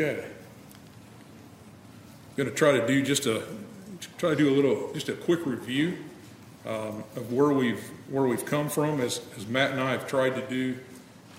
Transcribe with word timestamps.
Okay. 0.00 0.24
I'm 0.24 0.30
going 2.34 2.48
to 2.48 2.54
try 2.54 2.72
to 2.72 2.86
do 2.86 3.02
just 3.02 3.26
a 3.26 3.42
try 4.16 4.30
to 4.30 4.36
do 4.36 4.48
a 4.48 4.54
little 4.54 4.90
just 4.94 5.10
a 5.10 5.12
quick 5.12 5.44
review 5.44 5.98
um, 6.64 7.04
of 7.16 7.34
where 7.34 7.50
we've 7.50 7.82
where 8.08 8.24
we've 8.24 8.46
come 8.46 8.70
from, 8.70 9.02
as 9.02 9.20
as 9.36 9.46
Matt 9.46 9.72
and 9.72 9.80
I 9.80 9.90
have 9.90 10.08
tried 10.08 10.36
to 10.36 10.48
do 10.48 10.78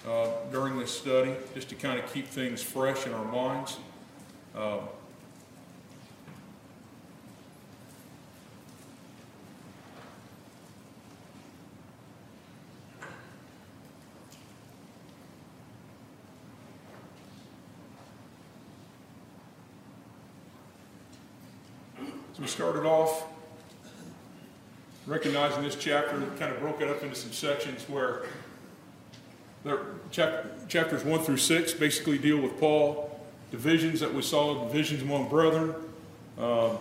uh, 0.07 0.27
during 0.51 0.77
this 0.77 0.95
study, 0.95 1.33
just 1.55 1.69
to 1.69 1.75
kind 1.75 1.99
of 1.99 2.13
keep 2.13 2.27
things 2.27 2.61
fresh 2.61 3.07
in 3.07 3.13
our 3.13 3.25
minds. 3.25 3.77
Uh, 4.55 4.81
started 22.51 22.85
off 22.85 23.23
recognizing 25.07 25.63
this 25.63 25.75
chapter, 25.75 26.19
kind 26.37 26.53
of 26.53 26.59
broke 26.59 26.81
it 26.81 26.89
up 26.89 27.01
into 27.01 27.15
some 27.15 27.31
sections 27.31 27.87
where 27.87 28.23
chapters 30.11 31.05
1 31.05 31.19
through 31.21 31.37
6 31.37 31.73
basically 31.75 32.17
deal 32.17 32.37
with 32.37 32.59
Paul, 32.59 33.19
divisions 33.51 34.01
that 34.01 34.13
we 34.13 34.21
saw, 34.21 34.67
divisions 34.67 35.01
among 35.01 35.29
brethren, 35.29 35.73
uh, 36.37 36.75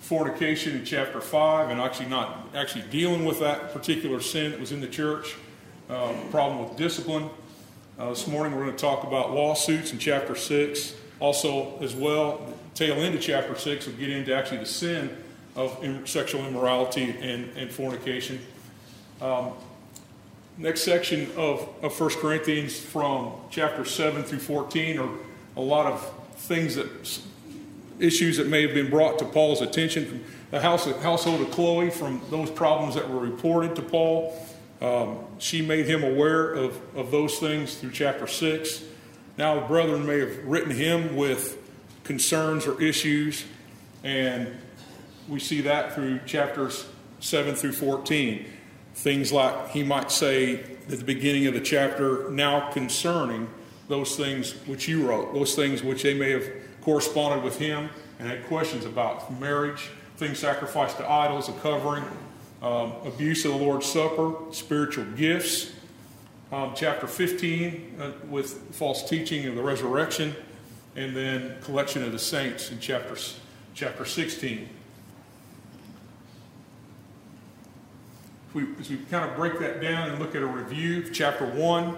fornication 0.00 0.76
in 0.76 0.84
chapter 0.84 1.20
5, 1.20 1.70
and 1.70 1.80
actually 1.80 2.08
not 2.08 2.48
actually 2.54 2.84
dealing 2.90 3.24
with 3.24 3.38
that 3.38 3.72
particular 3.72 4.20
sin 4.20 4.50
that 4.50 4.58
was 4.58 4.72
in 4.72 4.80
the 4.80 4.88
church, 4.88 5.36
uh, 5.88 6.12
problem 6.32 6.68
with 6.68 6.76
discipline. 6.76 7.30
Uh, 7.96 8.10
this 8.10 8.26
morning 8.26 8.56
we're 8.56 8.64
going 8.64 8.76
to 8.76 8.80
talk 8.80 9.04
about 9.04 9.32
lawsuits 9.32 9.92
in 9.92 9.98
chapter 9.98 10.34
6. 10.34 10.94
Also, 11.20 11.78
as 11.80 11.94
well, 11.94 12.54
tail 12.74 12.96
end 12.96 13.14
of 13.14 13.20
chapter 13.20 13.54
6 13.54 13.86
will 13.86 13.94
get 13.94 14.10
into 14.10 14.34
actually 14.34 14.58
the 14.58 14.66
sin 14.66 15.16
of 15.54 15.78
sexual 16.08 16.46
immorality 16.46 17.14
and, 17.20 17.54
and 17.56 17.70
fornication. 17.70 18.40
Um, 19.20 19.52
next 20.56 20.82
section 20.82 21.30
of, 21.36 21.68
of 21.82 21.98
1 21.98 22.10
Corinthians 22.20 22.78
from 22.78 23.32
chapter 23.50 23.84
7 23.84 24.22
through 24.22 24.38
14 24.38 24.98
are 24.98 25.10
a 25.56 25.60
lot 25.60 25.86
of 25.86 26.12
things 26.36 26.76
that, 26.76 27.20
issues 27.98 28.38
that 28.38 28.46
may 28.46 28.62
have 28.62 28.72
been 28.72 28.88
brought 28.88 29.18
to 29.18 29.26
Paul's 29.26 29.60
attention 29.60 30.06
from 30.06 30.24
the 30.50 30.60
house, 30.60 30.86
household 31.02 31.42
of 31.42 31.50
Chloe, 31.50 31.90
from 31.90 32.22
those 32.30 32.50
problems 32.50 32.94
that 32.94 33.08
were 33.08 33.20
reported 33.20 33.76
to 33.76 33.82
Paul. 33.82 34.34
Um, 34.80 35.18
she 35.38 35.60
made 35.60 35.84
him 35.84 36.02
aware 36.02 36.54
of, 36.54 36.80
of 36.96 37.10
those 37.10 37.38
things 37.38 37.74
through 37.74 37.90
chapter 37.90 38.26
6. 38.26 38.84
Now, 39.40 39.66
brethren 39.66 40.04
may 40.04 40.18
have 40.18 40.44
written 40.44 40.70
him 40.70 41.16
with 41.16 41.56
concerns 42.04 42.66
or 42.66 42.78
issues, 42.78 43.46
and 44.04 44.54
we 45.30 45.40
see 45.40 45.62
that 45.62 45.94
through 45.94 46.20
chapters 46.26 46.84
7 47.20 47.54
through 47.54 47.72
14. 47.72 48.44
Things 48.96 49.32
like 49.32 49.70
he 49.70 49.82
might 49.82 50.10
say 50.10 50.56
at 50.90 50.98
the 50.98 51.04
beginning 51.04 51.46
of 51.46 51.54
the 51.54 51.60
chapter, 51.62 52.28
now 52.28 52.70
concerning 52.72 53.48
those 53.88 54.14
things 54.14 54.52
which 54.66 54.86
you 54.88 55.08
wrote, 55.08 55.32
those 55.32 55.54
things 55.54 55.82
which 55.82 56.02
they 56.02 56.12
may 56.12 56.32
have 56.32 56.46
corresponded 56.82 57.42
with 57.42 57.58
him 57.58 57.88
and 58.18 58.28
had 58.28 58.44
questions 58.46 58.84
about 58.84 59.40
marriage, 59.40 59.88
things 60.18 60.38
sacrificed 60.38 60.98
to 60.98 61.10
idols, 61.10 61.48
a 61.48 61.52
covering, 61.52 62.04
um, 62.60 62.92
abuse 63.06 63.46
of 63.46 63.52
the 63.52 63.56
Lord's 63.56 63.86
Supper, 63.86 64.34
spiritual 64.50 65.06
gifts, 65.16 65.72
um, 66.52 66.72
chapter 66.74 67.06
15 67.06 67.96
uh, 68.00 68.10
with 68.28 68.74
false 68.74 69.08
teaching 69.08 69.46
of 69.46 69.54
the 69.54 69.62
resurrection, 69.62 70.34
and 70.96 71.16
then 71.16 71.56
collection 71.62 72.02
of 72.02 72.12
the 72.12 72.18
saints 72.18 72.72
in 72.72 72.80
chapter, 72.80 73.16
chapter 73.74 74.04
16. 74.04 74.68
If 78.48 78.54
we, 78.54 78.66
as 78.80 78.90
we 78.90 78.96
kind 79.10 79.30
of 79.30 79.36
break 79.36 79.60
that 79.60 79.80
down 79.80 80.10
and 80.10 80.18
look 80.18 80.34
at 80.34 80.42
a 80.42 80.46
review 80.46 81.04
of 81.04 81.12
chapter 81.12 81.46
1, 81.46 81.96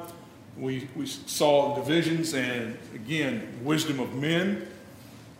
we, 0.58 0.86
we 0.94 1.06
saw 1.06 1.74
divisions 1.74 2.34
and, 2.34 2.76
again, 2.94 3.48
wisdom 3.62 4.00
of 4.00 4.14
men. 4.14 4.68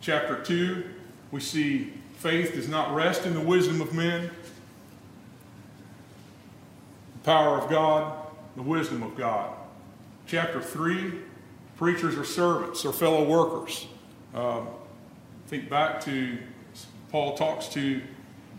Chapter 0.01 0.41
2, 0.41 0.83
we 1.29 1.39
see 1.39 1.93
faith 2.15 2.55
does 2.55 2.67
not 2.67 2.95
rest 2.95 3.27
in 3.27 3.35
the 3.35 3.41
wisdom 3.41 3.79
of 3.79 3.93
men, 3.93 4.31
the 7.13 7.19
power 7.23 7.59
of 7.59 7.69
God, 7.69 8.22
the 8.55 8.61
wisdom 8.61 9.03
of 9.03 9.15
God. 9.15 9.53
Chapter 10.27 10.61
3, 10.61 11.13
preachers 11.77 12.17
are 12.17 12.23
servants 12.23 12.85
or 12.85 12.93
fellow 12.93 13.23
workers. 13.23 13.87
Um, 14.33 14.67
think 15.47 15.69
back 15.69 16.01
to 16.05 16.37
Paul 17.11 17.35
talks 17.35 17.67
to 17.69 18.01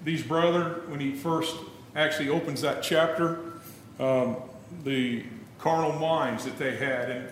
these 0.04 0.22
brethren 0.22 0.88
when 0.90 1.00
he 1.00 1.14
first 1.14 1.56
actually 1.96 2.28
opens 2.28 2.60
that 2.60 2.82
chapter. 2.82 3.40
Um, 3.98 4.36
the 4.84 5.24
carnal 5.58 5.92
minds 5.98 6.44
that 6.44 6.58
they 6.58 6.76
had 6.76 7.10
and 7.10 7.28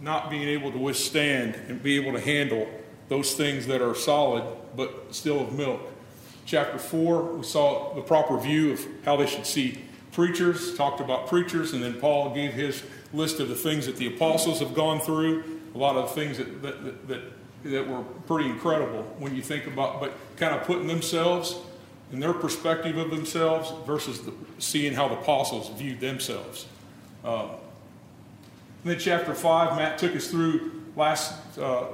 not 0.00 0.30
being 0.30 0.48
able 0.48 0.72
to 0.72 0.78
withstand 0.78 1.54
and 1.68 1.82
be 1.82 1.96
able 1.96 2.12
to 2.12 2.20
handle 2.20 2.68
those 3.08 3.34
things 3.34 3.66
that 3.66 3.82
are 3.82 3.94
solid 3.94 4.44
but 4.76 5.14
still 5.14 5.40
of 5.40 5.52
milk. 5.52 5.80
Chapter 6.46 6.78
4, 6.78 7.22
we 7.36 7.42
saw 7.44 7.92
the 7.94 8.00
proper 8.00 8.38
view 8.38 8.72
of 8.72 8.86
how 9.04 9.16
they 9.16 9.26
should 9.26 9.46
see 9.46 9.84
preachers, 10.12 10.74
talked 10.76 11.00
about 11.00 11.28
preachers, 11.28 11.72
and 11.72 11.82
then 11.82 11.94
Paul 11.94 12.34
gave 12.34 12.52
his 12.52 12.82
list 13.12 13.40
of 13.40 13.48
the 13.48 13.54
things 13.54 13.86
that 13.86 13.96
the 13.96 14.06
apostles 14.06 14.60
have 14.60 14.74
gone 14.74 15.00
through, 15.00 15.44
a 15.74 15.78
lot 15.78 15.96
of 15.96 16.14
things 16.14 16.38
that, 16.38 16.62
that, 16.62 17.08
that, 17.08 17.22
that 17.64 17.88
were 17.88 18.02
pretty 18.26 18.48
incredible 18.48 19.02
when 19.18 19.34
you 19.34 19.42
think 19.42 19.66
about, 19.66 20.00
but 20.00 20.12
kind 20.36 20.54
of 20.54 20.64
putting 20.64 20.86
themselves 20.86 21.56
in 22.12 22.18
their 22.18 22.32
perspective 22.32 22.96
of 22.96 23.10
themselves 23.10 23.72
versus 23.86 24.22
the, 24.22 24.32
seeing 24.58 24.92
how 24.92 25.08
the 25.08 25.14
apostles 25.14 25.68
viewed 25.78 26.00
themselves. 26.00 26.66
Um, 27.24 27.50
then 28.84 28.98
chapter 28.98 29.34
5, 29.34 29.76
Matt 29.76 29.98
took 29.98 30.16
us 30.16 30.28
through 30.28 30.82
last, 30.96 31.58
uh, 31.58 31.86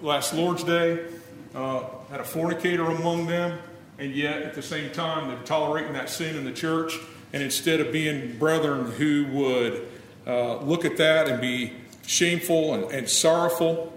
last 0.00 0.32
Lord's 0.32 0.64
Day, 0.64 1.06
uh, 1.54 1.84
had 2.10 2.20
a 2.20 2.24
fornicator 2.24 2.84
among 2.84 3.26
them, 3.26 3.58
and 3.98 4.14
yet 4.14 4.42
at 4.42 4.54
the 4.54 4.62
same 4.62 4.90
time 4.92 5.28
they're 5.28 5.44
tolerating 5.44 5.92
that 5.92 6.08
sin 6.08 6.36
in 6.36 6.44
the 6.44 6.52
church 6.52 6.98
and 7.32 7.42
instead 7.42 7.80
of 7.80 7.92
being 7.92 8.36
brethren 8.38 8.90
who 8.92 9.26
would 9.32 9.88
uh, 10.26 10.56
look 10.58 10.84
at 10.84 10.96
that 10.96 11.28
and 11.28 11.40
be 11.40 11.72
shameful 12.06 12.74
and, 12.74 12.84
and 12.92 13.08
sorrowful, 13.08 13.96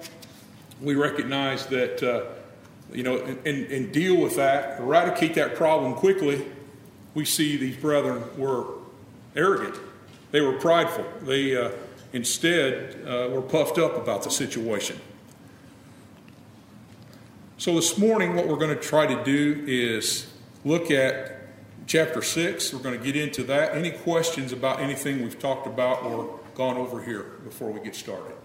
we 0.82 0.96
recognize 0.96 1.66
that, 1.68 2.04
uh, 2.04 2.26
you 2.94 3.04
know, 3.04 3.18
and, 3.18 3.66
and, 3.72 3.92
deal 3.92 4.18
with 4.18 4.36
that, 4.36 4.80
eradicate 4.80 5.34
that 5.36 5.56
problem 5.56 5.96
quickly. 5.96 6.46
We 7.16 7.26
see 7.26 7.58
these 7.58 7.78
brethren 7.78 8.24
were 8.38 8.66
arrogant, 9.36 9.76
they 10.32 10.42
were 10.42 10.54
prideful, 10.54 11.06
they 11.24 11.56
uh, 11.56 11.72
instead 12.12 13.04
uh, 13.08 13.30
were 13.32 13.42
puffed 13.42 13.78
up 13.78 13.98
about 13.98 14.24
the 14.24 14.30
situation. 14.30 15.00
So, 17.58 17.76
this 17.76 17.98
morning, 17.98 18.36
what 18.36 18.48
we're 18.48 18.58
going 18.58 18.76
to 18.76 18.82
try 18.82 19.08
to 19.08 19.24
do 19.24 19.64
is 19.66 20.28
look 20.66 20.92
at 20.92 21.33
chapter 21.88 22.22
6. 22.22 22.74
We're 22.74 22.80
going 22.80 22.98
to 22.98 23.04
get 23.04 23.16
into 23.16 23.44
that. 23.46 23.76
Any 23.76 23.92
questions 23.92 24.52
about 24.52 24.80
anything 24.80 25.22
we've 25.22 25.40
talked 25.40 25.68
about 25.68 26.04
or 26.04 26.40
gone 26.56 26.78
over 26.78 27.02
here 27.02 27.24
before 27.44 27.72
we 27.72 27.80
get 27.80 27.96
started? 27.96 28.36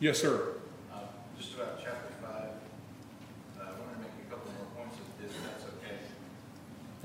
Yes, 0.00 0.20
sir. 0.20 0.54
Uh, 0.92 0.98
just 1.38 1.54
about 1.54 1.78
chapter 1.82 2.12
5. 2.22 2.30
Uh, 2.30 2.42
I 3.60 3.64
want 3.64 3.94
to 3.94 4.00
make 4.00 4.10
a 4.26 4.30
couple 4.30 4.50
more 4.52 4.66
points 4.76 4.96
if 5.22 5.32
that's 5.44 5.64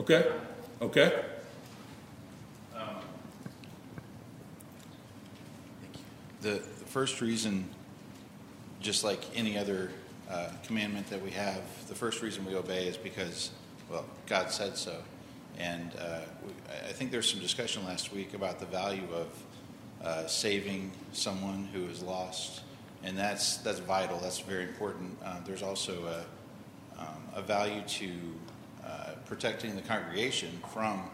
okay. 0.08 0.26
Okay. 0.26 0.32
Okay. 0.82 1.24
Um, 2.76 2.96
the, 6.42 6.50
the 6.50 6.86
first 6.86 7.22
reason, 7.22 7.70
just 8.80 9.04
like 9.04 9.26
any 9.36 9.58
other 9.58 9.92
uh, 10.30 10.50
commandment 10.64 11.10
that 11.10 11.22
we 11.22 11.32
have, 11.32 11.62
the 11.88 11.96
first 11.96 12.22
reason 12.22 12.46
we 12.46 12.56
obey 12.56 12.88
is 12.88 12.98
because 12.98 13.52
well, 13.90 14.06
God 14.28 14.52
said 14.52 14.78
so. 14.78 14.96
And 15.58 15.92
uh, 16.00 16.22
I 16.88 16.94
think 16.94 17.12
there 17.12 17.20
was 17.20 17.30
some 17.30 17.40
discussion 17.40 17.84
last 17.86 18.14
week 18.14 18.34
about 18.34 18.60
the 18.60 18.66
value 18.66 19.08
of 19.14 19.28
uh, 20.04 20.28
saving 20.28 20.92
someone 21.12 21.68
who 21.74 21.86
is 21.88 22.02
lost, 22.02 22.62
and 23.04 23.18
that's 23.18 23.58
that's 23.58 23.80
vital. 23.80 24.18
That's 24.20 24.40
very 24.40 24.64
important. 24.64 25.18
Uh, 25.24 25.42
there's 25.46 25.62
also 25.64 26.06
a, 26.06 27.02
um, 27.02 27.24
a 27.36 27.42
value 27.42 27.82
to 27.82 28.12
uh, 28.86 29.12
protecting 29.26 29.76
the 29.76 29.82
congregation 29.82 30.62
from 30.74 31.10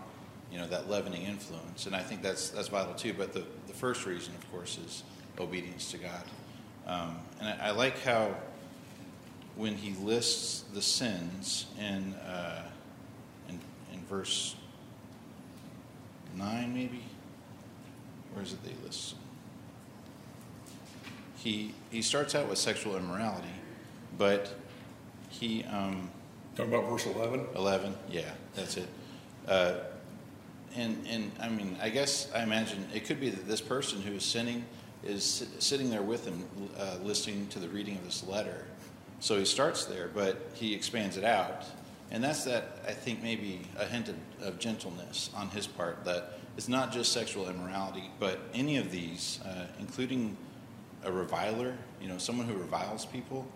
you 0.51 0.59
know 0.59 0.67
that 0.67 0.89
leavening 0.89 1.23
influence, 1.23 1.87
and 1.87 1.95
I 1.95 2.01
think 2.01 2.21
that's 2.21 2.49
that's 2.49 2.67
vital 2.67 2.93
too. 2.93 3.13
But 3.13 3.33
the 3.33 3.43
the 3.65 3.73
first 3.73 4.05
reason, 4.05 4.35
of 4.35 4.51
course, 4.51 4.77
is 4.85 5.03
obedience 5.39 5.89
to 5.91 5.97
God. 5.97 6.23
Um, 6.85 7.17
and 7.39 7.49
I, 7.49 7.69
I 7.69 7.71
like 7.71 7.99
how 8.03 8.35
when 9.55 9.75
he 9.75 9.93
lists 10.03 10.63
the 10.73 10.81
sins 10.81 11.65
in, 11.79 12.13
uh, 12.15 12.63
in, 13.49 13.59
in 13.93 13.99
verse 14.09 14.55
9, 16.35 16.73
maybe? 16.73 17.03
Where 18.33 18.43
is 18.43 18.53
it 18.53 18.63
that 18.63 18.69
he 18.71 18.85
lists 18.85 19.11
them? 19.11 19.21
he 21.45 21.71
he 21.91 22.01
starts 22.01 22.33
out 22.33 22.49
with 22.49 22.57
sexual 22.57 22.97
immorality, 22.97 23.53
but 24.17 24.55
he 25.29 25.63
um, 25.65 26.09
Talking 26.55 26.73
about 26.73 26.89
verse 26.89 27.05
11? 27.05 27.47
11, 27.55 27.93
yeah, 28.09 28.31
that's 28.55 28.77
it. 28.77 28.87
Uh, 29.47 29.75
and 30.75 31.05
and 31.07 31.31
I 31.39 31.49
mean, 31.49 31.77
I 31.81 31.89
guess 31.89 32.29
I 32.33 32.43
imagine 32.43 32.87
it 32.93 33.05
could 33.05 33.19
be 33.19 33.29
that 33.29 33.47
this 33.47 33.61
person 33.61 34.01
who 34.01 34.13
is 34.13 34.23
sinning 34.23 34.65
is 35.03 35.47
sitting 35.59 35.89
there 35.89 36.01
with 36.01 36.25
him, 36.25 36.43
uh, 36.79 36.95
listening 37.03 37.47
to 37.49 37.59
the 37.59 37.67
reading 37.67 37.97
of 37.97 38.05
this 38.05 38.25
letter. 38.25 38.65
So 39.25 39.39
he 39.39 39.45
starts 39.45 39.85
there, 39.85 40.11
but 40.13 40.51
he 40.53 40.75
expands 40.75 41.17
it 41.17 41.23
out, 41.23 41.65
and 42.11 42.23
that's 42.23 42.43
that. 42.43 42.77
I 42.87 42.91
think 42.91 43.23
maybe 43.23 43.61
a 43.75 43.83
hint 43.83 44.07
of, 44.07 44.15
of 44.43 44.59
gentleness 44.59 45.31
on 45.35 45.49
his 45.49 45.65
part. 45.65 46.05
That 46.05 46.37
it's 46.57 46.67
not 46.67 46.93
just 46.93 47.11
sexual 47.11 47.49
immorality, 47.49 48.11
but 48.19 48.37
any 48.53 48.77
of 48.77 48.91
these, 48.91 49.39
uh, 49.43 49.65
including 49.79 50.37
a 51.03 51.11
reviler, 51.11 51.75
you 51.99 52.07
know, 52.07 52.19
someone 52.19 52.47
who 52.47 52.53
reviles 52.53 53.07
people, 53.07 53.47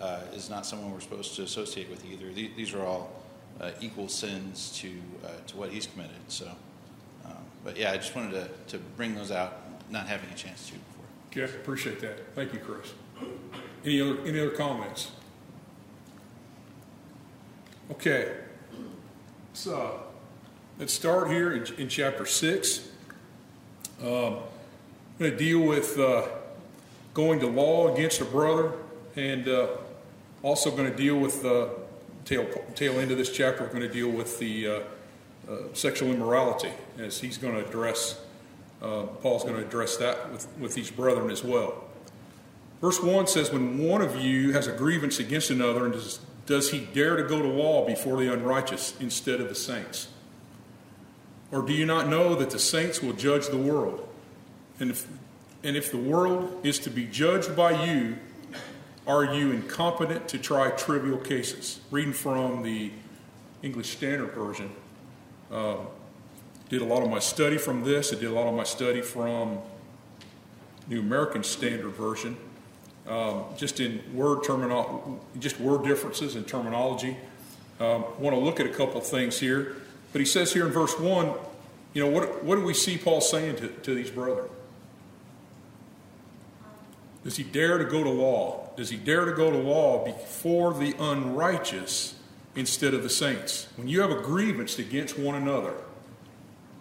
uh, 0.00 0.20
is 0.32 0.48
not 0.48 0.64
someone 0.64 0.90
we're 0.90 1.00
supposed 1.00 1.36
to 1.36 1.42
associate 1.42 1.90
with 1.90 2.06
either. 2.06 2.32
These, 2.32 2.52
these 2.56 2.72
are 2.72 2.82
all 2.82 3.12
uh, 3.60 3.72
equal 3.82 4.08
sins 4.08 4.72
to 4.78 4.90
uh, 5.26 5.28
to 5.48 5.56
what 5.58 5.68
he's 5.68 5.86
committed. 5.86 6.22
So, 6.28 6.50
um, 7.26 7.36
but 7.62 7.76
yeah, 7.76 7.92
I 7.92 7.98
just 7.98 8.16
wanted 8.16 8.30
to, 8.30 8.48
to 8.68 8.78
bring 8.96 9.14
those 9.14 9.30
out, 9.30 9.60
not 9.90 10.06
having 10.06 10.30
a 10.30 10.36
chance 10.36 10.70
to 10.70 10.72
before. 10.72 11.04
Okay, 11.44 11.54
appreciate 11.60 12.00
that. 12.00 12.34
Thank 12.34 12.54
you, 12.54 12.60
Chris. 12.60 12.94
Any 13.84 14.00
other, 14.00 14.20
any 14.26 14.38
other 14.38 14.50
comments? 14.50 15.10
Okay. 17.90 18.32
So, 19.54 20.02
let's 20.78 20.92
start 20.92 21.30
here 21.30 21.52
in, 21.52 21.74
in 21.74 21.88
chapter 21.88 22.24
6. 22.24 22.88
Um, 24.02 24.08
I'm 24.08 24.38
going 25.18 25.30
to 25.32 25.36
deal 25.36 25.60
with 25.60 25.98
uh, 25.98 26.28
going 27.14 27.40
to 27.40 27.46
law 27.46 27.92
against 27.92 28.20
a 28.20 28.24
brother 28.24 28.72
and 29.16 29.46
uh, 29.48 29.68
also 30.42 30.70
going 30.70 30.90
to 30.90 30.96
deal 30.96 31.18
with 31.18 31.42
the 31.42 31.62
uh, 31.64 31.68
tail, 32.24 32.46
tail 32.74 32.98
end 32.98 33.10
of 33.10 33.18
this 33.18 33.30
chapter. 33.30 33.64
We're 33.64 33.70
going 33.70 33.82
to 33.82 33.88
deal 33.88 34.08
with 34.08 34.38
the 34.38 34.66
uh, 34.66 34.80
uh, 35.48 35.56
sexual 35.72 36.10
immorality 36.10 36.70
as 36.98 37.20
he's 37.20 37.36
going 37.36 37.54
to 37.54 37.66
address, 37.66 38.20
uh, 38.80 39.02
Paul's 39.02 39.42
going 39.42 39.56
to 39.56 39.66
address 39.66 39.96
that 39.96 40.30
with, 40.30 40.46
with 40.58 40.74
these 40.74 40.90
brethren 40.90 41.30
as 41.30 41.44
well. 41.44 41.84
Verse 42.82 43.00
1 43.00 43.28
says, 43.28 43.52
When 43.52 43.78
one 43.78 44.02
of 44.02 44.16
you 44.16 44.52
has 44.52 44.66
a 44.66 44.72
grievance 44.72 45.20
against 45.20 45.50
another, 45.50 45.84
and 45.84 45.94
does, 45.94 46.18
does 46.46 46.72
he 46.72 46.80
dare 46.80 47.16
to 47.16 47.22
go 47.22 47.40
to 47.40 47.46
law 47.46 47.86
before 47.86 48.20
the 48.20 48.30
unrighteous 48.30 48.94
instead 49.00 49.40
of 49.40 49.48
the 49.48 49.54
saints? 49.54 50.08
Or 51.52 51.62
do 51.62 51.72
you 51.72 51.86
not 51.86 52.08
know 52.08 52.34
that 52.34 52.50
the 52.50 52.58
saints 52.58 53.00
will 53.00 53.12
judge 53.12 53.46
the 53.46 53.56
world? 53.56 54.08
And 54.80 54.90
if, 54.90 55.06
and 55.62 55.76
if 55.76 55.92
the 55.92 55.98
world 55.98 56.66
is 56.66 56.80
to 56.80 56.90
be 56.90 57.06
judged 57.06 57.54
by 57.54 57.84
you, 57.84 58.16
are 59.06 59.32
you 59.32 59.52
incompetent 59.52 60.26
to 60.28 60.38
try 60.38 60.70
trivial 60.70 61.18
cases? 61.18 61.78
Reading 61.92 62.12
from 62.12 62.64
the 62.64 62.90
English 63.62 63.90
Standard 63.90 64.32
Version. 64.32 64.72
Uh, 65.52 65.76
did 66.68 66.82
a 66.82 66.84
lot 66.84 67.04
of 67.04 67.10
my 67.10 67.20
study 67.20 67.58
from 67.58 67.84
this. 67.84 68.12
I 68.12 68.16
did 68.16 68.24
a 68.24 68.32
lot 68.32 68.48
of 68.48 68.54
my 68.54 68.64
study 68.64 69.02
from 69.02 69.60
New 70.88 70.98
American 70.98 71.44
Standard 71.44 71.90
Version 71.90 72.36
um, 73.08 73.44
just 73.56 73.80
in 73.80 74.02
word 74.14 74.44
terminal, 74.44 75.20
just 75.38 75.58
word 75.58 75.84
differences 75.84 76.36
in 76.36 76.44
terminology. 76.44 77.16
Um, 77.80 78.04
want 78.18 78.36
to 78.36 78.40
look 78.40 78.60
at 78.60 78.66
a 78.66 78.70
couple 78.70 79.00
things 79.00 79.40
here, 79.40 79.76
but 80.12 80.20
he 80.20 80.24
says 80.24 80.52
here 80.52 80.66
in 80.66 80.72
verse 80.72 80.98
one, 80.98 81.32
you 81.94 82.02
know, 82.02 82.10
what 82.10 82.44
what 82.44 82.56
do 82.56 82.62
we 82.62 82.74
see 82.74 82.96
Paul 82.96 83.20
saying 83.20 83.56
to, 83.56 83.68
to 83.68 83.94
these 83.94 84.10
brethren? 84.10 84.48
Does 87.24 87.36
he 87.36 87.44
dare 87.44 87.78
to 87.78 87.84
go 87.84 88.02
to 88.02 88.10
law? 88.10 88.70
Does 88.76 88.90
he 88.90 88.96
dare 88.96 89.24
to 89.24 89.32
go 89.32 89.50
to 89.50 89.58
law 89.58 90.04
before 90.04 90.74
the 90.74 90.94
unrighteous 90.98 92.14
instead 92.56 92.94
of 92.94 93.02
the 93.02 93.10
saints? 93.10 93.68
When 93.76 93.88
you 93.88 94.00
have 94.00 94.10
a 94.10 94.20
grievance 94.20 94.78
against 94.78 95.18
one 95.18 95.34
another, 95.34 95.74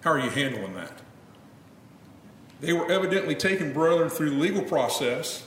how 0.02 0.12
are 0.12 0.20
you 0.20 0.30
handling 0.30 0.74
that? 0.76 1.00
They 2.60 2.74
were 2.74 2.92
evidently 2.92 3.36
taking 3.36 3.74
brethren 3.74 4.10
through 4.10 4.32
the 4.32 4.36
legal 4.38 4.64
process 4.64 5.46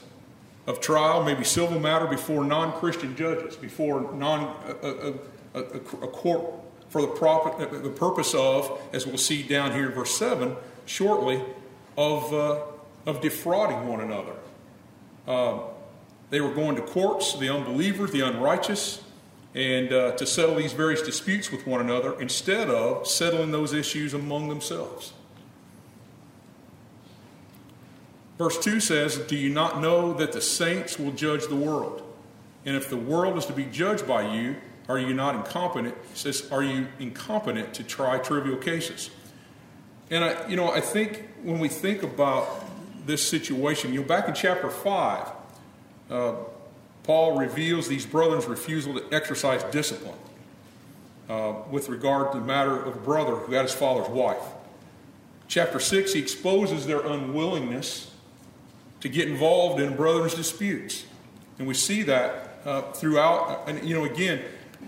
of 0.67 0.81
trial, 0.81 1.23
maybe 1.23 1.43
civil 1.43 1.79
matter 1.79 2.07
before 2.07 2.43
non 2.43 2.73
Christian 2.73 3.15
judges, 3.15 3.55
before 3.55 4.13
non, 4.13 4.55
a, 4.81 4.87
a, 4.87 5.13
a, 5.53 5.61
a 5.61 6.07
court 6.07 6.53
for 6.89 7.01
the, 7.01 7.07
profit, 7.07 7.83
the 7.83 7.89
purpose 7.89 8.33
of, 8.33 8.79
as 8.93 9.05
we'll 9.05 9.17
see 9.17 9.43
down 9.43 9.73
here 9.73 9.87
in 9.87 9.91
verse 9.91 10.17
7 10.17 10.55
shortly, 10.85 11.41
of, 11.97 12.33
uh, 12.33 12.61
of 13.05 13.21
defrauding 13.21 13.87
one 13.87 14.01
another. 14.01 14.33
Uh, 15.27 15.59
they 16.29 16.41
were 16.41 16.53
going 16.53 16.75
to 16.75 16.81
courts, 16.81 17.37
the 17.37 17.49
unbelievers, 17.49 18.11
the 18.11 18.21
unrighteous, 18.21 19.03
and 19.53 19.93
uh, 19.93 20.11
to 20.13 20.25
settle 20.25 20.55
these 20.55 20.73
various 20.73 21.01
disputes 21.01 21.51
with 21.51 21.65
one 21.65 21.79
another 21.79 22.19
instead 22.19 22.69
of 22.69 23.07
settling 23.07 23.51
those 23.51 23.73
issues 23.73 24.13
among 24.13 24.49
themselves. 24.49 25.13
Verse 28.37 28.57
2 28.59 28.79
says, 28.79 29.17
Do 29.17 29.35
you 29.35 29.49
not 29.49 29.81
know 29.81 30.13
that 30.13 30.33
the 30.33 30.41
saints 30.41 30.99
will 30.99 31.11
judge 31.11 31.47
the 31.47 31.55
world? 31.55 32.01
And 32.65 32.75
if 32.75 32.89
the 32.89 32.97
world 32.97 33.37
is 33.37 33.45
to 33.45 33.53
be 33.53 33.65
judged 33.65 34.07
by 34.07 34.33
you, 34.33 34.55
are 34.89 34.99
you 34.99 35.13
not 35.13 35.35
incompetent? 35.35 35.95
He 36.11 36.17
says, 36.17 36.51
Are 36.51 36.63
you 36.63 36.87
incompetent 36.99 37.73
to 37.75 37.83
try 37.83 38.17
trivial 38.17 38.57
cases? 38.57 39.09
And 40.11 40.23
I, 40.23 40.47
you 40.47 40.55
know, 40.55 40.71
I 40.71 40.81
think 40.81 41.23
when 41.43 41.59
we 41.59 41.67
think 41.67 42.03
about 42.03 42.47
this 43.05 43.27
situation, 43.27 43.93
you 43.93 44.01
know, 44.01 44.07
back 44.07 44.27
in 44.27 44.33
chapter 44.33 44.69
5, 44.69 45.27
uh, 46.09 46.33
Paul 47.03 47.37
reveals 47.37 47.87
these 47.87 48.05
brothers' 48.05 48.45
refusal 48.45 48.99
to 48.99 49.15
exercise 49.15 49.63
discipline 49.65 50.17
uh, 51.29 51.53
with 51.71 51.87
regard 51.89 52.31
to 52.31 52.39
the 52.39 52.45
matter 52.45 52.75
of 52.75 52.95
a 52.95 52.99
brother 52.99 53.35
who 53.35 53.53
had 53.53 53.63
his 53.63 53.73
father's 53.73 54.09
wife. 54.09 54.41
Chapter 55.47 55.79
6, 55.79 56.13
he 56.13 56.19
exposes 56.19 56.87
their 56.87 57.01
unwillingness 57.01 58.11
to 59.05 59.09
get 59.09 59.27
involved 59.27 59.79
in 59.79 59.95
brothers' 59.95 60.33
disputes. 60.33 61.05
And 61.59 61.67
we 61.67 61.75
see 61.75 62.01
that 62.01 62.57
uh, 62.65 62.81
throughout. 62.93 63.69
And, 63.69 63.87
you 63.87 63.93
know, 63.93 64.03
again, 64.03 64.41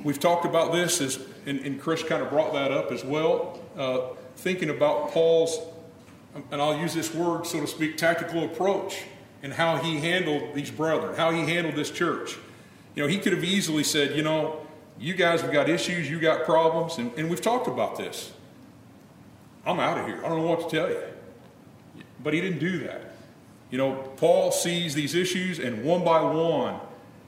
we've 0.04 0.20
talked 0.20 0.44
about 0.44 0.72
this, 0.72 1.00
as, 1.02 1.20
and, 1.46 1.60
and 1.60 1.80
Chris 1.80 2.02
kind 2.02 2.24
of 2.24 2.32
brought 2.32 2.52
that 2.54 2.72
up 2.72 2.92
as 2.92 3.06
well, 3.06 3.60
uh, 3.78 4.16
thinking 4.38 4.72
about 4.72 5.12
Paul's, 5.12 5.60
and 6.52 6.60
I'll 6.60 6.80
use 6.80 6.96
this 6.96 7.14
word, 7.14 7.46
so 7.46 7.62
to 7.62 7.68
speak, 7.68 7.96
tactical 7.96 8.44
approach 8.44 9.04
and 9.44 9.54
how 9.54 9.78
he 9.78 10.00
handled 10.00 10.56
these 10.56 10.72
brethren, 10.72 11.16
how 11.16 11.30
he 11.30 11.42
handled 11.42 11.76
this 11.76 11.92
church. 11.92 12.38
You 12.96 13.04
know, 13.04 13.08
he 13.08 13.20
could 13.20 13.34
have 13.34 13.44
easily 13.44 13.84
said, 13.84 14.16
you 14.16 14.24
know, 14.24 14.66
you 15.00 15.14
guys 15.14 15.42
have 15.42 15.52
got 15.52 15.70
issues, 15.70 16.10
you 16.10 16.20
got 16.20 16.44
problems, 16.44 16.98
and, 16.98 17.14
and 17.20 17.30
we've 17.30 17.40
talked 17.40 17.68
about 17.68 18.00
this. 18.00 18.32
I'm 19.64 19.80
out 19.80 20.00
of 20.00 20.08
here. 20.08 20.26
I 20.26 20.30
don't 20.30 20.40
know 20.40 20.48
what 20.48 20.68
to 20.68 20.76
tell 20.76 20.90
you. 20.90 21.04
But 22.24 22.34
he 22.34 22.42
didn't 22.42 22.58
do 22.58 22.80
that. 22.80 23.07
You 23.70 23.78
know, 23.78 23.94
Paul 24.18 24.52
sees 24.52 24.94
these 24.94 25.14
issues, 25.14 25.60
and 25.60 25.84
one 25.84 26.04
by 26.04 26.22
one, 26.22 26.80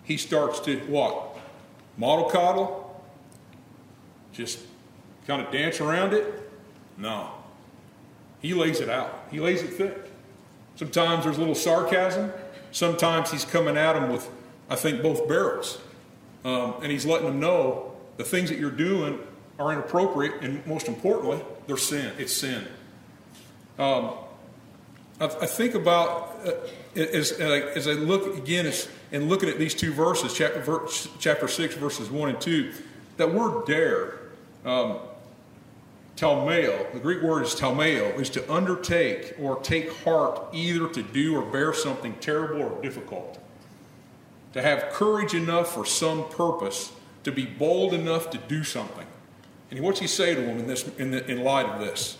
he 0.04 0.18
starts 0.18 0.60
to 0.62 0.80
what? 0.82 1.38
Model 1.98 2.30
coddle? 2.30 3.04
Just 4.32 4.60
kind 5.28 5.42
of 5.42 5.52
dance 5.52 5.82
around 5.82 6.14
it? 6.14 6.52
No. 6.98 7.32
He 8.42 8.54
lays 8.54 8.80
it 8.80 8.90
out, 8.90 9.28
he 9.32 9.40
lays 9.40 9.62
it 9.62 9.74
thick. 9.74 10.10
Sometimes 10.76 11.26
there's 11.26 11.36
a 11.36 11.40
little 11.40 11.56
sarcasm. 11.56 12.32
Sometimes 12.72 13.32
he's 13.32 13.44
coming 13.44 13.76
at 13.76 13.94
them 13.94 14.10
with, 14.10 14.30
I 14.70 14.76
think, 14.76 15.02
both 15.02 15.28
barrels. 15.28 15.78
Um, 16.46 16.76
and 16.82 16.90
he's 16.90 17.06
letting 17.06 17.28
them 17.28 17.42
know 17.42 17.96
the 18.16 18.24
things 18.24 18.50
that 18.50 18.60
you're 18.60 18.72
doing 18.72 19.20
are 19.60 19.74
inappropriate, 19.74 20.42
and 20.42 20.66
most 20.66 20.88
importantly, 20.88 21.42
they're 21.68 21.76
sin. 21.76 22.14
It's 22.18 22.32
sin. 22.32 22.66
Um, 23.78 24.14
I, 25.22 25.28
think 25.28 25.76
about 25.76 26.38
uh, 26.46 26.52
as, 26.96 27.34
uh, 27.34 27.72
as 27.76 27.88
I 27.88 27.92
look 27.92 28.38
again 28.38 28.72
and 29.12 29.28
looking 29.28 29.50
at 29.50 29.60
these 29.60 29.76
two 29.76 29.92
verses, 29.92 30.34
chapter, 30.34 30.88
chapter 31.20 31.48
6, 31.48 31.76
verses 31.76 32.10
1 32.10 32.30
and 32.30 32.40
2, 32.40 32.72
that 33.18 33.34
word 33.34 33.66
dare, 33.66 34.20
um, 34.64 35.00
talmeo, 36.16 36.92
the 36.94 37.00
Greek 37.00 37.22
word 37.22 37.44
is 37.44 37.54
talmeo, 37.54 38.18
is 38.18 38.30
to 38.30 38.52
undertake 38.52 39.36
or 39.42 39.60
take 39.60 39.92
heart 40.04 40.40
either 40.54 40.88
to 40.88 41.04
do 41.04 41.36
or 41.36 41.42
bear 41.42 41.74
something 41.74 42.16
terrible 42.22 42.62
or 42.62 42.82
difficult. 42.82 43.40
To 44.54 44.62
have 44.62 44.90
courage 44.92 45.34
enough 45.34 45.74
for 45.74 45.86
some 45.86 46.30
purpose, 46.30 46.94
to 47.26 47.32
be 47.32 47.46
bold 47.46 47.94
enough 47.94 48.30
to 48.30 48.38
do 48.38 48.64
something. 48.64 49.06
And 49.70 49.82
what's 49.82 50.00
he 50.00 50.08
say 50.08 50.34
to 50.34 50.42
them 50.42 50.60
in, 50.60 50.68
this, 50.68 50.88
in, 50.98 51.12
the, 51.12 51.30
in 51.30 51.44
light 51.44 51.66
of 51.66 51.82
this? 51.82 52.18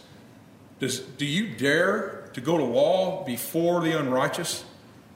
Does, 0.80 1.00
do 1.00 1.26
you 1.26 1.56
dare 1.56 2.19
to 2.34 2.42
go 2.42 2.58
to 2.58 2.64
law 2.64 3.24
before 3.26 3.82
the 3.82 4.00
unrighteous? 4.00 4.66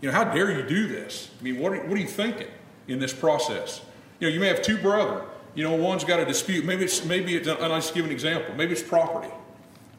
You 0.02 0.12
know, 0.12 0.16
how 0.16 0.26
dare 0.26 0.52
you 0.52 0.64
do 0.68 0.88
this? 0.88 1.30
I 1.40 1.44
mean, 1.44 1.60
what 1.60 1.74
are, 1.74 1.82
what 1.86 1.98
are 1.98 2.02
you 2.02 2.08
thinking 2.08 2.48
in 2.88 3.00
this 3.00 3.14
process? 3.14 3.82
You 4.20 4.28
know, 4.28 4.34
you 4.34 4.40
may 4.40 4.48
have 4.48 4.62
two 4.62 4.78
brethren. 4.78 5.24
You 5.56 5.64
know, 5.64 5.76
one's 5.76 6.04
got 6.04 6.20
a 6.20 6.26
dispute. 6.26 6.66
Maybe 6.66 6.84
it's 6.86 7.06
maybe 7.06 7.36
it's. 7.36 7.48
And 7.48 7.62
I 7.62 7.78
just 7.80 7.94
give 7.94 8.06
an 8.06 8.12
example. 8.12 8.56
Maybe 8.56 8.74
it's 8.74 8.84
property. 8.84 9.30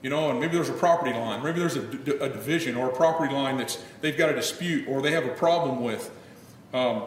you 0.04 0.11
know, 0.11 0.28
and 0.28 0.38
maybe 0.38 0.54
there's 0.54 0.68
a 0.68 0.75
property 0.75 1.14
line, 1.14 1.42
maybe 1.42 1.59
there's 1.59 1.76
a, 1.76 1.80
a 1.80 2.28
division 2.28 2.76
or 2.76 2.90
a 2.90 2.92
property 2.92 3.33
line 3.33 3.56
that's 3.56 3.83
they've 4.02 4.18
got 4.18 4.28
a 4.28 4.35
dispute 4.35 4.87
or 4.87 5.00
they 5.00 5.12
have 5.12 5.25
a 5.25 5.30
problem 5.30 5.83
with. 5.83 6.11
Um, 6.75 7.04